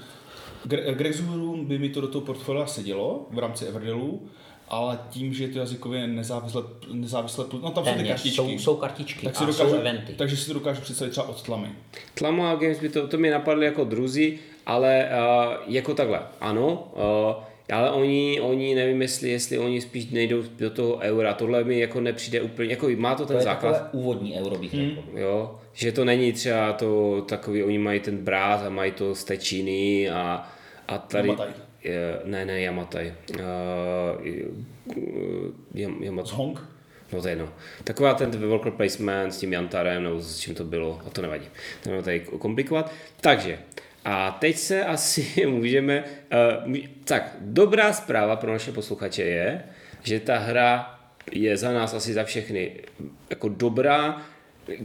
Greg 0.65 1.21
by 1.63 1.79
mi 1.79 1.89
to 1.89 2.01
do 2.01 2.07
toho 2.07 2.25
portfolia 2.25 2.65
sedělo 2.65 3.27
v 3.31 3.39
rámci 3.39 3.65
Everdelu, 3.65 4.27
ale 4.69 4.99
tím, 5.09 5.33
že 5.33 5.43
je 5.43 5.47
to 5.47 5.59
jazykově 5.59 6.07
nezávisle, 6.07 6.63
nezávisle 6.91 7.45
no 7.61 7.71
tam 7.71 7.83
Téměř, 7.83 7.95
jsou 7.95 8.03
ty 8.03 8.07
kartičky. 8.07 8.35
Jsou, 8.35 8.49
jsou 8.49 8.75
kartičky 8.75 9.25
tak 9.25 9.35
si 9.35 9.43
a 9.43 9.47
dokážu, 9.47 9.69
jsou 9.69 9.75
eventy. 9.75 10.13
Takže 10.13 10.37
si 10.37 10.47
to 10.47 10.53
dokážu 10.53 10.81
představit 10.81 11.11
třeba 11.11 11.29
od 11.29 11.41
tlamy. 11.41 11.67
Tlama 12.13 12.55
Games 12.55 12.79
by 12.79 12.89
to, 12.89 13.07
to 13.07 13.17
mi 13.17 13.29
napadly 13.29 13.65
jako 13.65 13.83
druzí, 13.83 14.39
ale 14.65 15.09
uh, 15.09 15.73
jako 15.73 15.93
takhle, 15.93 16.19
ano, 16.39 16.91
uh, 16.95 17.43
ale 17.73 17.91
oni, 17.91 18.41
oni 18.41 18.75
nevím, 18.75 19.01
jestli, 19.01 19.29
jestli 19.29 19.59
oni 19.59 19.81
spíš 19.81 20.09
nejdou 20.09 20.43
do 20.57 20.69
toho 20.69 20.97
eura. 20.97 21.33
Tohle 21.33 21.63
mi 21.63 21.79
jako 21.79 22.01
nepřijde 22.01 22.41
úplně, 22.41 22.69
jako 22.69 22.87
má 22.97 23.15
to 23.15 23.25
ten 23.25 23.35
to 23.35 23.39
je 23.39 23.43
základ. 23.43 23.89
úvodní 23.91 24.39
euro 24.39 24.57
bych 24.57 24.73
hmm. 24.73 24.89
řekl. 24.89 25.01
Jo, 25.15 25.59
že 25.73 25.91
to 25.91 26.05
není 26.05 26.33
třeba 26.33 26.73
to 26.73 27.21
takový, 27.21 27.63
oni 27.63 27.77
mají 27.77 27.99
ten 27.99 28.17
brát 28.17 28.65
a 28.65 28.69
mají 28.69 28.91
to 28.91 29.15
z 29.15 29.25
a, 30.13 30.51
a 30.87 30.97
tady... 30.97 31.35
Ne, 32.25 32.45
ne, 32.45 32.61
Yamatai. 32.61 33.13
Uh, 33.39 33.45
Yamatai. 35.73 36.33
Hong? 36.35 36.59
No 37.13 37.21
to 37.21 37.27
je 37.27 37.31
jedno. 37.31 37.49
Taková 37.83 38.13
ten 38.13 38.47
worker 38.47 38.71
placement 38.71 39.33
s 39.33 39.37
tím 39.37 39.53
Jantarem, 39.53 40.03
nebo 40.03 40.21
s 40.21 40.39
čím 40.39 40.55
to 40.55 40.63
bylo, 40.63 41.01
a 41.07 41.09
to 41.09 41.21
nevadí. 41.21 41.45
To 41.83 41.89
nevadí 41.89 42.05
tady 42.05 42.19
komplikovat. 42.19 42.93
Takže, 43.21 43.59
a 44.05 44.31
teď 44.31 44.57
se 44.57 44.85
asi 44.85 45.45
můžeme... 45.47 46.03
Uh, 46.67 46.77
tak, 47.03 47.35
dobrá 47.41 47.93
zpráva 47.93 48.35
pro 48.35 48.51
naše 48.51 48.71
posluchače 48.71 49.23
je, 49.23 49.63
že 50.03 50.19
ta 50.19 50.37
hra 50.37 50.99
je 51.31 51.57
za 51.57 51.73
nás 51.73 51.93
asi 51.93 52.13
za 52.13 52.23
všechny 52.23 52.71
jako 53.29 53.49
dobrá, 53.49 54.21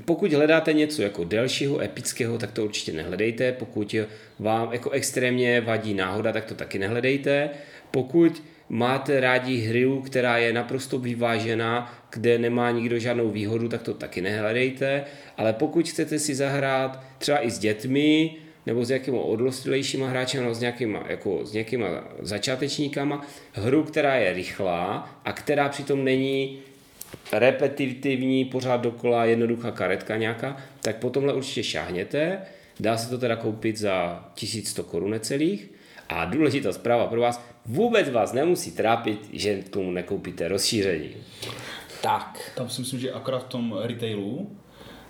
pokud 0.04 0.32
hledáte 0.32 0.72
něco 0.72 1.02
jako 1.02 1.24
delšího, 1.24 1.80
epického, 1.80 2.38
tak 2.38 2.52
to 2.52 2.64
určitě 2.64 2.92
nehledejte. 2.92 3.52
Pokud 3.52 3.94
vám 4.38 4.72
jako 4.72 4.90
extrémně 4.90 5.60
vadí 5.60 5.94
náhoda, 5.94 6.32
tak 6.32 6.44
to 6.44 6.54
taky 6.54 6.78
nehledejte. 6.78 7.50
Pokud 7.90 8.42
máte 8.68 9.20
rádi 9.20 9.56
hru, 9.56 10.02
která 10.02 10.38
je 10.38 10.52
naprosto 10.52 10.98
vyvážená, 10.98 11.94
kde 12.10 12.38
nemá 12.38 12.70
nikdo 12.70 12.98
žádnou 12.98 13.30
výhodu, 13.30 13.68
tak 13.68 13.82
to 13.82 13.94
taky 13.94 14.20
nehledejte. 14.20 15.04
Ale 15.36 15.52
pokud 15.52 15.88
chcete 15.88 16.18
si 16.18 16.34
zahrát 16.34 17.04
třeba 17.18 17.46
i 17.46 17.50
s 17.50 17.58
dětmi, 17.58 18.36
nebo 18.66 18.84
s 18.84 18.88
nějakými 18.88 19.18
odlostilejšíma 19.18 20.08
hráči, 20.08 20.38
nebo 20.38 20.54
s 20.54 20.60
nějakýma, 20.60 21.04
jako, 21.08 21.46
s 21.46 21.52
nějakýma 21.52 21.86
začátečníkama, 22.20 23.26
hru, 23.52 23.82
která 23.82 24.14
je 24.14 24.32
rychlá 24.32 25.10
a 25.24 25.32
která 25.32 25.68
přitom 25.68 26.04
není 26.04 26.58
repetitivní, 27.32 28.44
pořád 28.44 28.76
dokola 28.76 29.24
jednoduchá 29.24 29.70
karetka 29.70 30.16
nějaká, 30.16 30.56
tak 30.80 30.96
po 30.96 31.10
tomhle 31.10 31.34
určitě 31.34 31.62
šáhněte. 31.62 32.38
Dá 32.80 32.96
se 32.96 33.10
to 33.10 33.18
teda 33.18 33.36
koupit 33.36 33.78
za 33.78 34.24
1100 34.34 34.84
korun 34.84 35.10
necelých. 35.10 35.70
A 36.08 36.24
důležitá 36.24 36.72
zpráva 36.72 37.06
pro 37.06 37.20
vás, 37.20 37.44
vůbec 37.66 38.10
vás 38.10 38.32
nemusí 38.32 38.72
trápit, 38.72 39.28
že 39.32 39.62
k 39.62 39.68
tomu 39.68 39.90
nekoupíte 39.90 40.48
rozšíření. 40.48 41.10
Tak. 42.02 42.52
Tam 42.56 42.68
si 42.68 42.80
myslím, 42.80 43.00
že 43.00 43.12
akorát 43.12 43.38
v 43.38 43.48
tom 43.48 43.78
retailu 43.82 44.56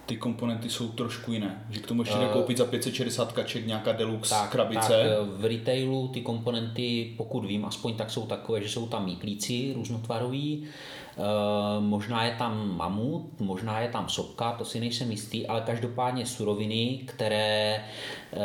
ty 0.06 0.16
komponenty 0.16 0.70
jsou 0.70 0.88
trošku 0.88 1.32
jiné. 1.32 1.66
Že 1.70 1.80
k 1.80 1.86
tomu 1.86 2.02
ještě 2.02 2.18
uh, 2.18 2.26
koupit 2.26 2.58
za 2.58 2.64
560 2.64 3.32
kaček 3.32 3.66
nějaká 3.66 3.92
deluxe 3.92 4.34
tak, 4.34 4.50
krabice. 4.50 4.88
Tak, 4.88 5.00
eh, 5.00 5.16
v 5.36 5.44
retailu 5.44 6.08
ty 6.08 6.20
komponenty, 6.20 7.14
pokud 7.16 7.44
vím, 7.44 7.64
aspoň 7.64 7.94
tak 7.94 8.10
jsou 8.10 8.26
takové, 8.26 8.62
že 8.62 8.68
jsou 8.68 8.86
tam 8.86 9.04
míklíci 9.04 9.72
různotvarový, 9.74 10.64
Eh, 10.64 11.01
možná 11.80 12.24
je 12.24 12.34
tam 12.38 12.76
mamut, 12.76 13.40
možná 13.40 13.80
je 13.80 13.88
tam 13.88 14.08
sopka, 14.08 14.52
to 14.52 14.64
si 14.64 14.80
nejsem 14.80 15.10
jistý, 15.10 15.46
ale 15.46 15.60
každopádně 15.60 16.26
suroviny, 16.26 17.00
které 17.06 17.84
eh, 18.32 18.38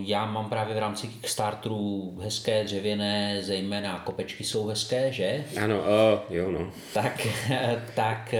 já 0.00 0.26
mám 0.26 0.48
právě 0.48 0.74
v 0.74 0.78
rámci 0.78 1.06
Kickstarteru 1.06 2.14
hezké, 2.22 2.64
dřevěné, 2.64 3.42
zejména 3.42 3.98
kopečky 3.98 4.44
jsou 4.44 4.66
hezké, 4.66 5.12
že? 5.12 5.44
Ano, 5.64 5.78
uh, 5.78 6.36
jo 6.36 6.50
no. 6.50 6.70
Tak, 6.94 7.26
tak 7.94 8.34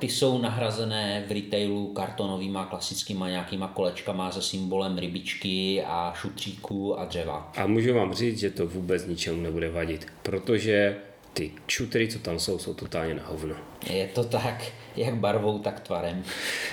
ty 0.00 0.08
jsou 0.08 0.38
nahrazené 0.38 1.24
v 1.28 1.32
retailu 1.32 1.92
kartonovýma 1.92 2.64
klasickýma 2.64 3.28
nějakýma 3.28 3.68
kolečkama 3.68 4.30
se 4.30 4.42
symbolem 4.42 4.98
rybičky 4.98 5.82
a 5.86 6.12
šutříků 6.16 7.00
a 7.00 7.04
dřeva. 7.04 7.52
A 7.56 7.66
můžu 7.66 7.94
vám 7.94 8.14
říct, 8.14 8.38
že 8.38 8.50
to 8.50 8.66
vůbec 8.66 9.06
ničemu 9.06 9.42
nebude 9.42 9.70
vadit, 9.70 10.06
protože 10.22 10.96
ty 11.32 11.50
šutery, 11.68 12.08
co 12.08 12.18
tam 12.18 12.38
jsou, 12.38 12.58
jsou 12.58 12.74
totálně 12.74 13.14
na 13.14 13.22
hovno. 13.26 13.54
Je 13.90 14.06
to 14.06 14.24
tak, 14.24 14.64
jak 14.96 15.14
barvou, 15.14 15.58
tak 15.58 15.80
tvarem. 15.80 16.22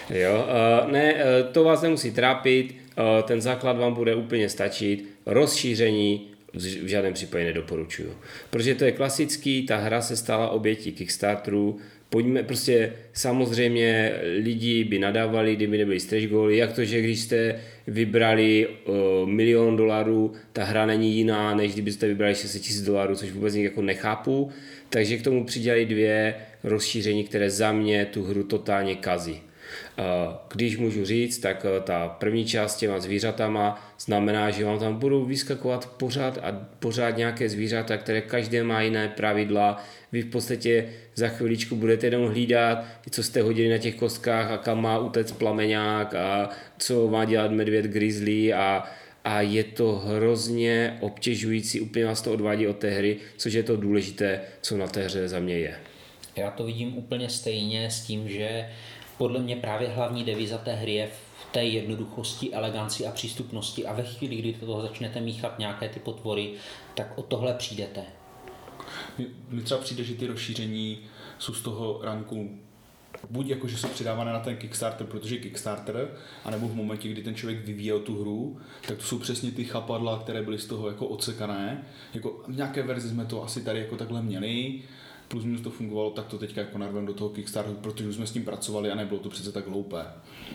Jo, 0.10 0.46
uh, 0.84 0.92
ne, 0.92 1.14
uh, 1.14 1.20
to 1.52 1.64
vás 1.64 1.82
nemusí 1.82 2.12
trápit, 2.12 2.76
uh, 2.98 3.24
ten 3.28 3.42
základ 3.42 3.78
vám 3.78 3.94
bude 3.94 4.16
úplně 4.16 4.50
stačit, 4.50 5.10
rozšíření 5.26 6.32
v 6.54 6.88
žádném 6.88 7.14
případě 7.14 7.46
nedoporučuju. 7.46 8.14
Protože 8.50 8.76
to 8.76 8.86
je 8.86 8.92
klasický, 8.92 9.66
ta 9.66 9.78
hra 9.78 10.02
se 10.02 10.16
stala 10.16 10.50
obětí 10.50 10.92
Kickstarteru, 10.92 11.80
pojďme, 12.10 12.44
prostě 12.44 12.94
samozřejmě 13.14 14.14
lidi 14.44 14.84
by 14.84 15.00
nadávali, 15.00 15.56
kdyby 15.56 15.78
nebyly 15.78 16.00
stretch 16.00 16.28
goaly, 16.28 16.58
jak 16.58 16.74
to, 16.74 16.86
že 16.86 17.02
když 17.02 17.20
jste 17.20 17.60
vybrali 17.88 18.68
uh, 18.68 18.96
milion 19.30 19.78
dolarů, 19.78 20.34
ta 20.54 20.64
hra 20.64 20.86
není 20.86 21.16
jiná, 21.16 21.56
než 21.56 21.74
kdybyste 21.74 22.08
vybrali 22.08 22.36
600 22.36 22.62
tisíc 22.62 22.82
dolarů, 22.82 23.16
což 23.16 23.32
vůbec 23.32 23.56
jako 23.56 23.82
nechápu, 23.82 24.52
takže 24.90 25.18
k 25.18 25.24
tomu 25.24 25.46
přidělali 25.46 25.86
dvě 25.86 26.36
rozšíření, 26.64 27.24
které 27.24 27.50
za 27.50 27.72
mě 27.72 28.06
tu 28.06 28.24
hru 28.24 28.44
totálně 28.44 28.96
kazí. 28.96 29.42
Když 30.54 30.78
můžu 30.78 31.06
říct, 31.06 31.40
tak 31.40 31.66
eh, 31.66 31.82
ta 31.82 32.08
první 32.08 32.46
část 32.46 32.74
s 32.74 32.78
těma 32.78 33.00
zvířatama 33.00 33.94
znamená, 34.00 34.50
že 34.50 34.66
vám 34.66 34.80
tam 34.80 34.96
budou 34.96 35.26
vyskakovat 35.26 35.90
pořád 35.98 36.38
a 36.38 36.68
pořád 36.80 37.18
nějaké 37.18 37.50
zvířata, 37.50 37.98
které 37.98 38.22
každé 38.22 38.64
má 38.64 38.82
jiné 38.82 39.08
pravidla. 39.08 39.84
Vy 40.12 40.22
v 40.22 40.30
podstatě 40.30 40.90
za 41.16 41.28
chviličku 41.28 41.76
budete 41.76 42.08
jenom 42.08 42.28
hlídat, 42.28 42.86
co 43.10 43.24
jste 43.24 43.42
hodili 43.42 43.70
na 43.70 43.78
těch 43.78 43.96
kostkách 43.96 44.52
a 44.52 44.58
kam 44.58 44.82
má 44.82 45.00
utec 45.00 45.32
plameňák 45.32 46.16
a 46.16 46.50
co 46.78 47.08
má 47.08 47.26
dělat 47.26 47.52
medvěd 47.52 47.86
grizzly 47.86 48.54
a, 48.54 48.84
a 49.24 49.42
je 49.42 49.64
to 49.64 49.96
hrozně 49.96 50.98
obtěžující, 51.02 51.82
úplně 51.82 52.06
vás 52.06 52.22
to 52.22 52.34
odvádí 52.34 52.68
od 52.68 52.78
té 52.78 52.90
hry, 52.90 53.18
což 53.38 53.54
je 53.54 53.64
to 53.64 53.76
důležité, 53.76 54.42
co 54.62 54.78
na 54.78 54.88
té 54.88 55.04
hře 55.04 55.28
za 55.28 55.40
mě 55.40 55.60
je. 55.60 55.76
Já 56.38 56.52
to 56.52 56.64
vidím 56.64 56.98
úplně 56.98 57.30
stejně 57.30 57.92
s 57.92 58.02
tím, 58.02 58.30
že 58.30 58.70
podle 59.18 59.40
mě 59.40 59.56
právě 59.56 59.88
hlavní 59.88 60.24
deviza 60.24 60.58
té 60.58 60.74
hry 60.74 60.94
je 60.94 61.08
v 61.08 61.52
té 61.52 61.64
jednoduchosti, 61.64 62.54
eleganci 62.54 63.06
a 63.08 63.12
přístupnosti 63.12 63.86
a 63.86 63.94
ve 63.94 64.04
chvíli, 64.04 64.36
kdy 64.36 64.54
do 64.54 64.66
toho 64.66 64.82
začnete 64.82 65.22
míchat 65.22 65.60
nějaké 65.60 65.90
ty 65.90 66.00
potvory, 66.00 66.54
tak 66.96 67.18
o 67.18 67.22
tohle 67.22 67.54
přijdete. 67.54 68.02
Mně 69.50 69.62
třeba 69.62 69.80
přijde, 69.80 70.04
že 70.04 70.14
ty 70.14 70.28
rozšíření 70.28 71.00
jsou 71.40 71.54
z 71.54 71.62
toho 71.62 72.00
ranku 72.04 72.50
buď 73.30 73.48
jako, 73.48 73.68
že 73.68 73.78
jsou 73.78 73.88
přidávané 73.88 74.34
na 74.34 74.40
ten 74.40 74.58
Kickstarter, 74.58 75.08
protože 75.08 75.38
Kickstarter, 75.38 76.12
anebo 76.46 76.68
v 76.68 76.76
momentě, 76.76 77.10
kdy 77.10 77.24
ten 77.24 77.36
člověk 77.36 77.66
vyvíjel 77.66 78.00
tu 78.00 78.22
hru, 78.22 78.58
tak 78.88 78.98
to 78.98 79.04
jsou 79.04 79.20
přesně 79.20 79.52
ty 79.52 79.64
chapadla, 79.64 80.20
které 80.20 80.42
byly 80.42 80.60
z 80.60 80.66
toho 80.66 80.88
jako 80.88 81.08
odsekané. 81.08 81.86
Jako 82.14 82.44
v 82.48 82.56
nějaké 82.56 82.84
verzi 82.84 83.10
jsme 83.10 83.26
to 83.26 83.44
asi 83.44 83.62
tady 83.62 83.80
jako 83.80 83.98
takhle 83.98 84.22
měli, 84.22 84.82
plus 85.28 85.44
minus 85.44 85.62
to 85.62 85.70
fungovalo, 85.70 86.10
tak 86.10 86.26
to 86.26 86.38
teďka 86.38 86.62
jako 86.62 86.78
narvem 86.78 87.06
do 87.06 87.14
toho 87.14 87.30
Kickstarteru, 87.30 87.78
protože 87.82 88.10
už 88.10 88.16
jsme 88.16 88.28
s 88.28 88.32
tím 88.32 88.46
pracovali 88.46 88.92
a 88.92 88.96
nebylo 88.96 89.20
to 89.20 89.30
přece 89.30 89.52
tak 89.52 89.68
hloupé. 89.68 90.06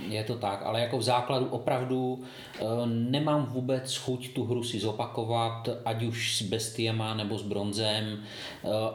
Je 0.08 0.24
to 0.24 0.36
tak, 0.36 0.62
ale 0.64 0.80
jako 0.80 0.98
v 0.98 1.02
základu 1.02 1.46
opravdu 1.46 2.20
e, 2.54 2.64
nemám 2.86 3.46
vůbec 3.46 3.96
chuť 3.96 4.34
tu 4.34 4.44
hru 4.44 4.64
si 4.64 4.80
zopakovat, 4.80 5.68
ať 5.84 6.02
už 6.02 6.36
s 6.36 6.42
bestiema 6.42 7.14
nebo 7.14 7.38
s 7.38 7.42
bronzem. 7.42 8.04
E, 8.04 8.18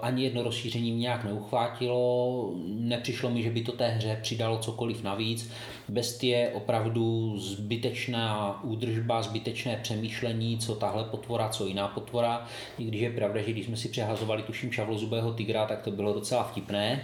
ani 0.01 0.23
jedno 0.23 0.43
rozšíření 0.43 0.91
mě 0.91 1.01
nějak 1.01 1.23
neuchvátilo, 1.23 2.51
nepřišlo 2.67 3.29
mi, 3.29 3.43
že 3.43 3.49
by 3.49 3.61
to 3.61 3.71
té 3.71 3.87
hře 3.87 4.19
přidalo 4.21 4.57
cokoliv 4.57 5.03
navíc. 5.03 5.51
Bestie 5.89 6.51
opravdu 6.53 7.33
zbytečná 7.39 8.59
údržba, 8.63 9.21
zbytečné 9.21 9.79
přemýšlení, 9.81 10.57
co 10.57 10.75
tahle 10.75 11.03
potvora, 11.03 11.49
co 11.49 11.65
jiná 11.65 11.87
potvora. 11.87 12.45
I 12.77 12.83
když 12.83 13.01
je 13.01 13.09
pravda, 13.09 13.41
že 13.41 13.51
když 13.51 13.65
jsme 13.65 13.77
si 13.77 13.89
přehazovali 13.89 14.43
tuším 14.43 14.71
šavlozubého 14.71 15.33
tygra, 15.33 15.65
tak 15.65 15.81
to 15.81 15.91
bylo 15.91 16.13
docela 16.13 16.43
vtipné. 16.43 17.03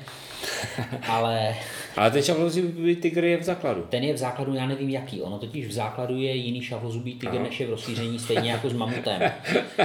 Ale... 1.07 1.55
Ale 1.97 2.11
ten 2.11 2.23
šavlozubý 2.23 2.95
tygr 2.95 3.23
je 3.23 3.37
v 3.37 3.43
základu. 3.43 3.85
Ten 3.89 4.03
je 4.03 4.13
v 4.13 4.17
základu, 4.17 4.53
já 4.53 4.65
nevím 4.65 4.89
jaký. 4.89 5.21
Ono 5.21 5.39
totiž 5.39 5.67
v 5.67 5.71
základu 5.71 6.17
je 6.17 6.35
jiný 6.35 6.61
šavlozubý 6.61 7.15
tygr, 7.15 7.39
než 7.39 7.59
je 7.59 7.67
v 7.67 7.69
rozšíření, 7.69 8.19
stejně 8.19 8.51
jako 8.51 8.69
s 8.69 8.73
mamutem. 8.73 9.21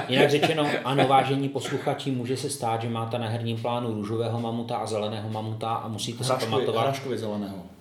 Jinak 0.09 0.31
řečeno, 0.31 0.67
ano, 0.85 1.09
vážení 1.09 1.49
posluchači, 1.49 2.11
může 2.11 2.37
se 2.37 2.51
stát, 2.51 2.83
že 2.83 2.89
máte 2.89 3.19
na 3.19 3.29
herním 3.29 3.57
plánu 3.57 3.95
růžového 3.95 4.41
mamuta 4.41 4.77
a 4.77 4.87
zeleného 4.87 5.29
mamuta 5.29 5.75
a 5.75 5.89
musíte 5.89 6.25
se 6.25 6.33
pamatovat. 6.33 6.85
Hraškově 6.85 7.19
zeleného. 7.19 7.78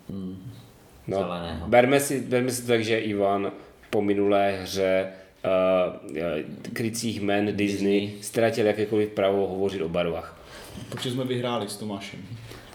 No, 1.08 1.18
zeleného. 1.18 1.66
Berme 1.68 2.00
si, 2.00 2.20
berme 2.20 2.50
si 2.50 2.66
tak, 2.66 2.84
že 2.84 2.98
Ivan 2.98 3.52
po 3.90 4.02
minulé 4.02 4.58
hře 4.62 5.08
uh, 5.44 6.72
krycích 6.72 7.20
men 7.20 7.46
Disney, 7.46 8.00
Disney 8.00 8.22
ztratil 8.22 8.66
jakékoliv 8.66 9.08
právo 9.08 9.46
hovořit 9.46 9.82
o 9.82 9.88
barvách. 9.88 10.40
Protože 10.88 11.10
jsme 11.10 11.24
vyhráli 11.24 11.68
s 11.68 11.76
Tomášem. 11.76 12.20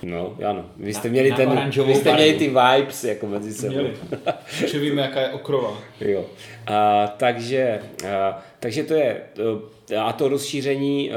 No, 0.03 0.37
ano. 0.49 0.65
Vy 0.77 0.93
jste 0.93 1.09
měli, 1.09 1.29
na 1.29 1.35
ten, 1.35 1.69
vy 1.85 1.95
jste 1.95 2.13
měli 2.13 2.33
ty 2.33 2.47
vibes 2.47 3.03
jako 3.03 3.27
mezi 3.27 3.53
sebou. 3.53 3.73
Měli. 3.73 3.93
Že 4.67 4.79
víme, 4.79 5.01
jaká 5.01 5.21
je 5.21 5.29
okrova. 5.29 5.77
jo. 6.01 6.25
A, 6.67 7.07
takže, 7.07 7.79
a, 8.13 8.43
takže 8.59 8.83
to 8.83 8.93
je, 8.93 9.21
a 9.99 10.13
to 10.13 10.27
rozšíření 10.27 11.11
a, 11.11 11.15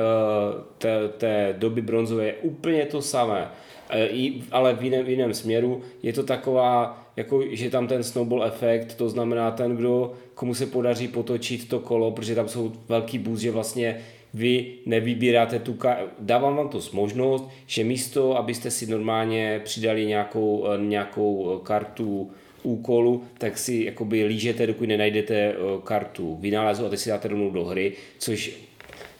té, 0.78 1.08
té 1.08 1.54
doby 1.58 1.82
bronzové 1.82 2.24
je 2.24 2.34
úplně 2.34 2.86
to 2.86 3.02
samé. 3.02 3.48
I, 3.94 4.42
ale 4.52 4.74
v 4.74 4.82
jiném, 4.82 5.04
v 5.04 5.08
jiném 5.08 5.34
směru 5.34 5.82
je 6.02 6.12
to 6.12 6.22
taková, 6.22 7.05
jako, 7.16 7.42
že 7.50 7.70
tam 7.70 7.86
ten 7.86 8.02
snowball 8.02 8.44
efekt, 8.44 8.94
to 8.94 9.08
znamená 9.08 9.50
ten, 9.50 9.76
kdo, 9.76 10.12
komu 10.34 10.54
se 10.54 10.66
podaří 10.66 11.08
potočit 11.08 11.68
to 11.68 11.80
kolo, 11.80 12.10
protože 12.10 12.34
tam 12.34 12.48
jsou 12.48 12.72
velký 12.88 13.18
boost, 13.18 13.42
že 13.42 13.50
vlastně 13.50 14.00
vy 14.34 14.72
nevybíráte 14.86 15.58
tu, 15.58 15.78
dávám 16.18 16.56
vám 16.56 16.68
to 16.68 16.80
možnost, 16.92 17.44
že 17.66 17.84
místo, 17.84 18.36
abyste 18.36 18.70
si 18.70 18.86
normálně 18.86 19.60
přidali 19.64 20.06
nějakou, 20.06 20.66
eh, 20.66 20.84
nějakou 20.84 21.50
eh, 21.50 21.64
kartu 21.64 22.30
úkolu, 22.62 23.24
tak 23.38 23.58
si 23.58 23.84
jakoby 23.84 24.24
lížete, 24.24 24.66
dokud 24.66 24.88
nenajdete 24.88 25.34
eh, 25.34 25.54
kartu 25.84 26.36
vynálezu 26.40 26.86
a 26.86 26.88
teď 26.88 26.98
si 26.98 27.08
dáte 27.08 27.28
rovnou 27.28 27.50
do 27.50 27.64
hry, 27.64 27.92
což 28.18 28.56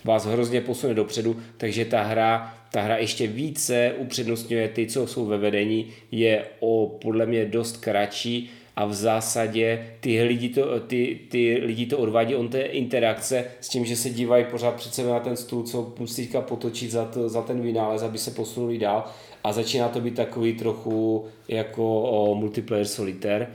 vás 0.05 0.27
hrozně 0.27 0.61
posune 0.61 0.95
dopředu, 0.95 1.37
takže 1.57 1.85
ta 1.85 2.03
hra, 2.03 2.55
ta 2.77 2.83
hra 2.83 2.97
ještě 2.97 3.27
více 3.27 3.95
upřednostňuje 3.99 4.69
ty, 4.69 4.87
co 4.87 5.07
jsou 5.07 5.27
ve 5.27 5.39
vedení, 5.39 5.87
je 6.11 6.45
o 6.61 6.99
podle 7.03 7.27
mě 7.27 7.45
dost 7.45 7.77
kratší 7.77 8.51
a 8.77 8.85
v 8.85 8.95
zásadě 8.95 9.87
ty 10.01 10.23
lidi 10.23 10.49
to, 10.49 10.81
ty, 10.81 11.21
ty 11.31 11.61
lidi 11.65 11.87
to 11.87 11.99
odvádí 11.99 12.35
on 12.35 12.49
té 12.49 12.63
interakce 12.63 13.45
s 13.61 13.69
tím, 13.69 13.85
že 13.85 13.97
se 13.97 14.11
dívají 14.11 14.45
pořád 14.45 14.75
před 14.75 14.95
sebe 14.95 15.09
na 15.09 15.21
ten 15.21 15.37
stůl, 15.37 15.63
co 15.63 15.95
musí 15.99 16.23
teďka 16.23 16.41
potočit 16.41 16.91
za, 16.91 17.05
to, 17.05 17.29
za 17.29 17.43
ten 17.43 17.61
vynález, 17.61 18.03
aby 18.03 18.19
se 18.19 18.31
posunuli 18.31 18.79
dál. 18.79 19.05
A 19.45 19.53
začíná 19.53 19.89
to 19.89 20.01
být 20.01 20.15
takový 20.15 20.53
trochu 20.53 21.27
jako 21.49 22.03
o 22.03 22.35
multiplayer 22.35 22.87
solitér 22.87 23.51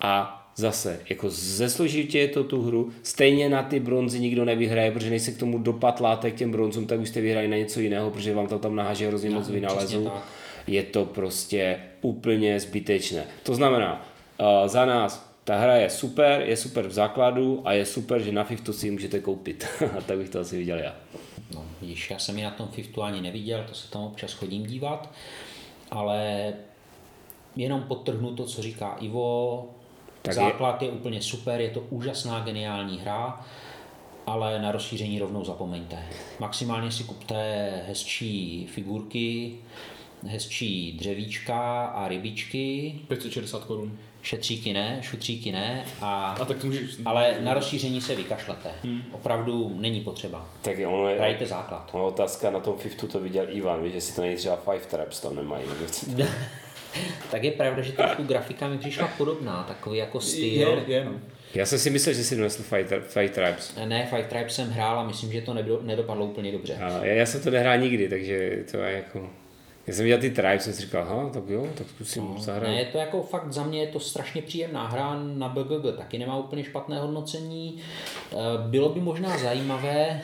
a 0.00 0.43
zase, 0.56 1.00
jako 1.08 1.30
ze 1.30 1.70
složitě 1.70 2.18
je 2.18 2.28
to 2.28 2.44
tu 2.44 2.62
hru, 2.62 2.92
stejně 3.02 3.48
na 3.48 3.62
ty 3.62 3.80
bronzy 3.80 4.20
nikdo 4.20 4.44
nevyhraje, 4.44 4.90
protože 4.90 5.10
než 5.10 5.22
se 5.22 5.32
k 5.32 5.38
tomu 5.38 5.58
dopatláte 5.58 6.30
k 6.30 6.34
těm 6.34 6.50
bronzům, 6.50 6.86
tak 6.86 7.00
už 7.00 7.08
jste 7.08 7.20
vyhrají 7.20 7.48
na 7.48 7.56
něco 7.56 7.80
jiného, 7.80 8.10
protože 8.10 8.34
vám 8.34 8.46
to 8.46 8.58
tam 8.58 8.76
naháže 8.76 9.08
hrozně 9.08 9.30
moc 9.30 9.48
vynálezů. 9.48 10.10
Je 10.66 10.82
to 10.82 11.04
prostě 11.04 11.78
úplně 12.00 12.60
zbytečné. 12.60 13.24
To 13.42 13.54
znamená, 13.54 14.14
Uh, 14.38 14.68
za 14.68 14.84
nás 14.86 15.34
ta 15.44 15.56
hra 15.56 15.76
je 15.76 15.90
super, 15.90 16.40
je 16.40 16.56
super 16.56 16.86
v 16.86 16.92
základu 16.92 17.62
a 17.64 17.72
je 17.72 17.86
super, 17.86 18.22
že 18.22 18.32
na 18.32 18.44
Fiftu 18.44 18.72
si 18.72 18.86
ji 18.86 18.90
můžete 18.90 19.20
koupit. 19.20 19.66
tak 20.06 20.18
bych 20.18 20.28
to 20.28 20.40
asi 20.40 20.56
viděl 20.56 20.78
já. 20.78 20.96
No, 21.54 21.64
vidíš, 21.80 22.10
já 22.10 22.18
jsem 22.18 22.38
ji 22.38 22.44
na 22.44 22.50
tom 22.50 22.68
Fiftu 22.68 23.02
ani 23.02 23.20
neviděl, 23.20 23.64
to 23.68 23.74
se 23.74 23.90
tam 23.90 24.02
občas 24.02 24.32
chodím 24.32 24.66
dívat, 24.66 25.10
ale 25.90 26.52
jenom 27.56 27.82
podtrhnu 27.82 28.34
to, 28.34 28.44
co 28.44 28.62
říká 28.62 28.96
Ivo. 29.00 29.70
Tak 30.24 30.34
Základ 30.34 30.82
je... 30.82 30.88
je 30.88 30.92
úplně 30.92 31.22
super, 31.22 31.60
je 31.60 31.70
to 31.70 31.80
úžasná, 31.80 32.40
geniální 32.40 32.98
hra, 32.98 33.40
ale 34.26 34.62
na 34.62 34.72
rozšíření 34.72 35.18
rovnou 35.18 35.44
zapomeňte. 35.44 35.98
Maximálně 36.38 36.92
si 36.92 37.04
kupte 37.04 37.70
hezčí 37.86 38.66
figurky, 38.66 39.54
hezčí 40.26 40.92
dřevíčka 40.92 41.86
a 41.86 42.08
rybičky. 42.08 42.94
560 43.08 43.64
korun 43.64 43.98
šetříky 44.22 44.72
ne, 44.72 44.98
šutříky 45.02 45.52
ne, 45.52 45.84
a, 46.00 46.36
a 46.40 46.44
tak 46.44 46.58
to 46.58 46.66
můžeš... 46.66 46.96
ale 47.04 47.36
na 47.40 47.54
rozšíření 47.54 48.00
se 48.00 48.14
vykašlete. 48.14 48.70
Hmm. 48.84 49.02
Opravdu 49.12 49.72
není 49.74 50.00
potřeba. 50.00 50.46
Tak 50.62 50.78
je, 50.78 50.86
ono 50.86 51.08
je, 51.08 51.16
Hrajte 51.16 51.46
základ. 51.46 51.90
Ono 51.92 52.06
otázka 52.06 52.50
na 52.50 52.60
tom 52.60 52.78
Fiftu 52.78 53.06
to 53.06 53.20
viděl 53.20 53.46
Ivan, 53.48 53.82
víš, 53.82 53.92
že 53.92 54.00
si 54.00 54.14
to 54.14 54.22
není 54.22 54.36
třeba 54.36 54.56
Five 54.56 54.86
Traps 54.86 55.20
tam 55.20 55.36
nemají. 55.36 55.64
tak 57.30 57.44
je 57.44 57.50
pravda, 57.50 57.82
že 57.82 57.92
trošku 57.92 58.22
grafika 58.22 58.68
mi 58.68 58.78
přišla 58.78 59.08
podobná, 59.18 59.64
takový 59.68 59.98
jako 59.98 60.20
styl. 60.20 60.42
Je, 60.42 60.84
je, 60.86 61.04
no. 61.04 61.12
Já 61.54 61.66
jsem 61.66 61.78
si 61.78 61.90
myslel, 61.90 62.14
že 62.14 62.24
si 62.24 62.36
donesl 62.36 62.62
Five, 62.62 63.00
Five 63.00 63.28
Tribes. 63.28 63.76
Ne, 63.84 64.06
Five 64.06 64.24
Tribes 64.24 64.54
jsem 64.54 64.70
hrál 64.70 64.98
a 64.98 65.06
myslím, 65.06 65.32
že 65.32 65.40
to 65.40 65.54
nedopadlo 65.82 66.26
úplně 66.26 66.52
dobře. 66.52 66.74
A 66.74 67.04
já, 67.04 67.14
já 67.14 67.26
jsem 67.26 67.40
to 67.40 67.50
nehrál 67.50 67.78
nikdy, 67.78 68.08
takže 68.08 68.64
to 68.70 68.76
je 68.76 68.92
jako... 68.92 69.30
Já 69.86 69.94
jsem 69.94 70.02
viděl 70.02 70.18
ty 70.18 70.30
Tribes, 70.30 70.64
jsem 70.64 70.72
si 70.72 70.82
říkal, 70.82 71.02
aha, 71.02 71.30
tak 71.32 71.42
jo, 71.48 71.68
tak 71.74 71.86
zkusím 71.88 72.22
no, 72.22 72.40
zahrát. 72.40 72.70
Ne, 72.70 72.78
je 72.78 72.84
to 72.84 72.98
jako 72.98 73.22
fakt 73.22 73.52
za 73.52 73.64
mě 73.64 73.80
je 73.80 73.86
to 73.86 74.00
strašně 74.00 74.42
příjemná 74.42 74.88
hra 74.88 75.20
na 75.22 75.48
BGG, 75.48 75.96
taky 75.96 76.18
nemá 76.18 76.38
úplně 76.38 76.64
špatné 76.64 77.00
hodnocení. 77.00 77.78
Eh, 78.32 78.36
bylo 78.66 78.88
by 78.88 79.00
možná 79.00 79.38
zajímavé, 79.38 80.22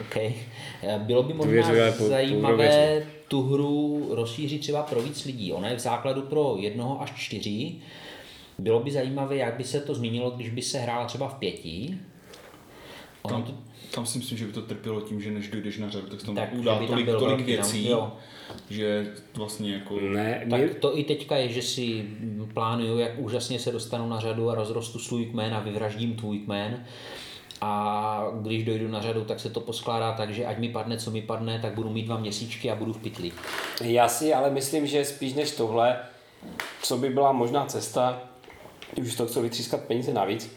okay. 0.00 0.34
Eh, 0.82 0.98
bylo 0.98 1.22
by 1.22 1.34
možná 1.34 1.62
zajímavé 1.98 3.02
tu 3.32 3.42
hru 3.42 4.08
rozšířit 4.10 4.60
třeba 4.60 4.82
pro 4.82 5.02
víc 5.02 5.24
lidí. 5.24 5.52
Ona 5.52 5.68
je 5.68 5.76
v 5.76 5.80
základu 5.80 6.22
pro 6.22 6.56
jednoho 6.58 7.02
až 7.02 7.12
čtyři. 7.16 7.74
Bylo 8.58 8.80
by 8.80 8.90
zajímavé, 8.90 9.36
jak 9.36 9.56
by 9.56 9.64
se 9.64 9.80
to 9.80 9.94
změnilo, 9.94 10.30
když 10.30 10.50
by 10.50 10.62
se 10.62 10.78
hrála 10.78 11.04
třeba 11.04 11.28
v 11.28 11.34
pěti 11.34 11.98
Tam, 13.28 13.44
tam 13.94 14.06
si 14.06 14.18
myslím, 14.18 14.38
že 14.38 14.46
by 14.46 14.52
to 14.52 14.62
trpělo 14.62 15.00
tím, 15.00 15.20
že 15.20 15.30
než 15.30 15.48
dojdeš 15.48 15.78
na 15.78 15.90
řadu, 15.90 16.06
tak 16.06 16.20
se 16.20 16.26
tam 16.26 16.34
Tak, 16.34 16.52
udá 16.52 16.74
by 16.74 16.86
tam 16.86 16.88
tolik, 16.88 17.04
byl 17.04 17.18
tolik 17.18 17.36
velký 17.36 17.52
věcí, 17.52 17.84
down- 17.84 17.90
jo. 17.90 18.12
že 18.70 19.12
vlastně 19.34 19.74
jako... 19.74 20.00
Ne, 20.00 20.46
Tak 20.50 20.60
my, 20.60 20.68
to 20.68 20.98
i 20.98 21.04
teďka 21.04 21.36
je, 21.36 21.48
že 21.48 21.62
si 21.62 22.04
plánuju, 22.54 22.98
jak 22.98 23.18
úžasně 23.18 23.58
se 23.58 23.72
dostanu 23.72 24.08
na 24.08 24.20
řadu 24.20 24.50
a 24.50 24.54
rozrostu 24.54 24.98
svůj 24.98 25.26
kmen 25.26 25.54
a 25.54 25.60
vyvraždím 25.60 26.16
tvůj 26.16 26.38
kmen. 26.38 26.84
A 27.64 28.26
když 28.40 28.64
dojdu 28.64 28.88
na 28.88 29.00
řadu, 29.00 29.24
tak 29.24 29.40
se 29.40 29.50
to 29.50 29.60
poskládá 29.60 30.12
tak, 30.12 30.30
že 30.30 30.46
ať 30.46 30.58
mi 30.58 30.68
padne, 30.68 30.98
co 30.98 31.10
mi 31.10 31.22
padne, 31.22 31.58
tak 31.58 31.74
budu 31.74 31.90
mít 31.90 32.06
dva 32.06 32.16
měsíčky 32.16 32.70
a 32.70 32.74
budu 32.74 32.92
v 32.92 32.98
pytli. 32.98 33.32
já 33.80 34.08
si 34.08 34.34
ale 34.34 34.50
myslím, 34.50 34.86
že 34.86 35.04
spíš 35.04 35.34
než 35.34 35.50
tohle, 35.50 35.98
co 36.82 36.98
by 36.98 37.10
byla 37.10 37.32
možná 37.32 37.66
cesta, 37.66 38.22
už 38.98 39.14
to 39.14 39.26
chce 39.26 39.42
vytřískat 39.42 39.80
peníze 39.80 40.12
navíc, 40.12 40.56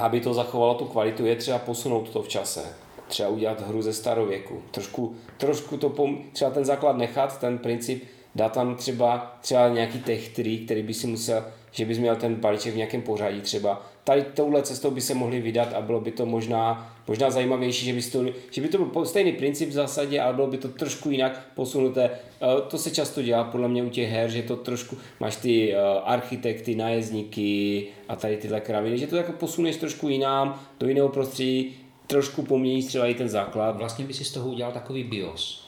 aby 0.00 0.20
to 0.20 0.34
zachovalo 0.34 0.74
tu 0.74 0.84
kvalitu, 0.84 1.26
je 1.26 1.36
třeba 1.36 1.58
posunout 1.58 2.10
to 2.10 2.22
v 2.22 2.28
čase. 2.28 2.76
Třeba 3.08 3.28
udělat 3.28 3.60
hru 3.60 3.82
ze 3.82 3.92
starověku. 3.92 4.62
Trošku, 4.70 5.16
trošku 5.36 5.76
to 5.76 5.88
pom- 5.88 6.18
třeba 6.32 6.50
ten 6.50 6.64
základ 6.64 6.96
nechat, 6.96 7.40
ten 7.40 7.58
princip, 7.58 8.04
dát 8.34 8.52
tam 8.52 8.76
třeba, 8.76 9.36
třeba 9.40 9.68
nějaký 9.68 9.98
tech 9.98 10.28
který 10.28 10.82
by 10.82 10.94
si 10.94 11.06
musel, 11.06 11.44
že 11.70 11.84
bys 11.84 11.98
měl 11.98 12.16
ten 12.16 12.34
balíček 12.34 12.74
v 12.74 12.76
nějakém 12.76 13.02
pořadí 13.02 13.40
třeba. 13.40 13.91
Tady 14.04 14.22
touhle 14.22 14.62
cestou 14.62 14.90
by 14.90 15.00
se 15.00 15.14
mohli 15.14 15.40
vydat 15.40 15.72
a 15.74 15.80
bylo 15.80 16.00
by 16.00 16.10
to 16.10 16.26
možná, 16.26 16.94
možná 17.08 17.30
zajímavější, 17.30 17.86
že 17.86 17.92
by, 17.92 18.02
to, 18.02 18.38
že 18.50 18.60
by 18.60 18.68
to 18.68 18.78
byl 18.78 19.04
stejný 19.06 19.32
princip 19.32 19.68
v 19.68 19.72
zásadě, 19.72 20.20
ale 20.20 20.34
bylo 20.34 20.46
by 20.46 20.58
to 20.58 20.68
trošku 20.68 21.10
jinak 21.10 21.46
posunuté. 21.54 22.10
Eh, 22.42 22.46
To 22.68 22.78
se 22.78 22.90
často 22.90 23.22
dělá 23.22 23.44
podle 23.44 23.68
mě 23.68 23.82
u 23.82 23.88
těch 23.88 24.10
her, 24.10 24.30
že 24.30 24.42
to 24.42 24.56
trošku, 24.56 24.96
máš 25.20 25.36
ty 25.36 25.74
eh, 25.74 25.78
architekty, 26.04 26.74
nájezdníky 26.74 27.86
a 28.08 28.16
tady 28.16 28.36
tyhle 28.36 28.60
kraviny, 28.60 28.98
že 28.98 29.06
to 29.06 29.16
jako 29.16 29.32
posuneš 29.32 29.76
trošku 29.76 30.08
jinam, 30.08 30.60
do 30.80 30.88
jiného 30.88 31.08
prostředí, 31.08 31.76
trošku 32.06 32.42
poměníš 32.42 32.84
třeba 32.84 33.06
i 33.06 33.14
ten 33.14 33.28
základ. 33.28 33.76
Vlastně 33.76 34.04
by 34.04 34.14
si 34.14 34.24
z 34.24 34.32
toho 34.32 34.50
udělal 34.50 34.72
takový 34.72 35.04
BIOS. 35.04 35.61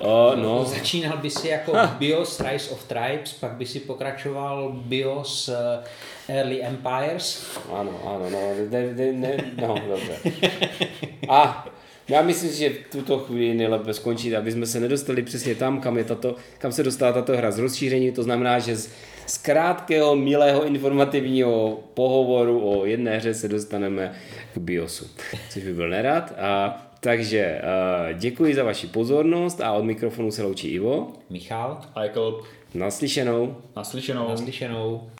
Uh, 0.00 0.36
no, 0.42 0.64
Začínal 0.64 1.16
by 1.16 1.30
si 1.30 1.48
jako 1.48 1.72
BIOS 1.98 2.40
Rise 2.40 2.70
of 2.70 2.84
Tribes, 2.84 3.32
pak 3.32 3.52
by 3.52 3.66
si 3.66 3.80
pokračoval 3.80 4.72
BIOS 4.76 5.48
eh, 6.28 6.38
Early 6.38 6.62
Empires. 6.62 7.46
ano, 7.72 8.00
ano, 8.06 8.30
no, 8.30 8.40
ne, 8.70 8.94
ne, 8.94 9.12
ne, 9.12 9.36
no, 9.60 9.74
dobře. 9.88 10.18
A 11.28 11.66
já 12.08 12.22
myslím, 12.22 12.52
že 12.52 12.68
v 12.70 12.92
tuto 12.92 13.18
chvíli 13.18 13.54
nejlépe 13.54 13.94
skončit, 13.94 14.36
aby 14.36 14.52
jsme 14.52 14.66
se 14.66 14.80
nedostali 14.80 15.22
přesně 15.22 15.54
tam, 15.54 15.80
kam, 15.80 15.98
je 15.98 16.04
tato, 16.04 16.36
kam 16.58 16.72
se 16.72 16.82
dostala 16.82 17.12
tato 17.12 17.36
hra 17.36 17.50
z 17.50 17.58
rozšíření. 17.58 18.12
To 18.12 18.22
znamená, 18.22 18.58
že 18.58 18.76
z, 18.76 18.90
z 19.26 19.38
krátkého, 19.38 20.16
milého, 20.16 20.64
informativního 20.64 21.80
pohovoru 21.94 22.70
o 22.70 22.84
jedné 22.84 23.16
hře 23.16 23.34
se 23.34 23.48
dostaneme 23.48 24.14
k 24.54 24.58
BIOSu, 24.58 25.06
což 25.50 25.62
by 25.62 25.74
byl 25.74 25.88
nerad. 25.88 26.32
A, 26.38 26.80
takže 27.04 27.60
uh, 27.62 28.18
děkuji 28.18 28.54
za 28.54 28.64
vaši 28.64 28.86
pozornost 28.86 29.60
a 29.60 29.72
od 29.72 29.84
mikrofonu 29.84 30.30
se 30.30 30.42
loučí 30.42 30.68
Ivo. 30.68 31.12
Michal, 31.30 31.80
A 31.94 32.02
jako 32.04 32.40
Naslyšenou. 32.74 33.56
naslyšenou. 33.76 34.28
naslyšenou. 34.28 35.10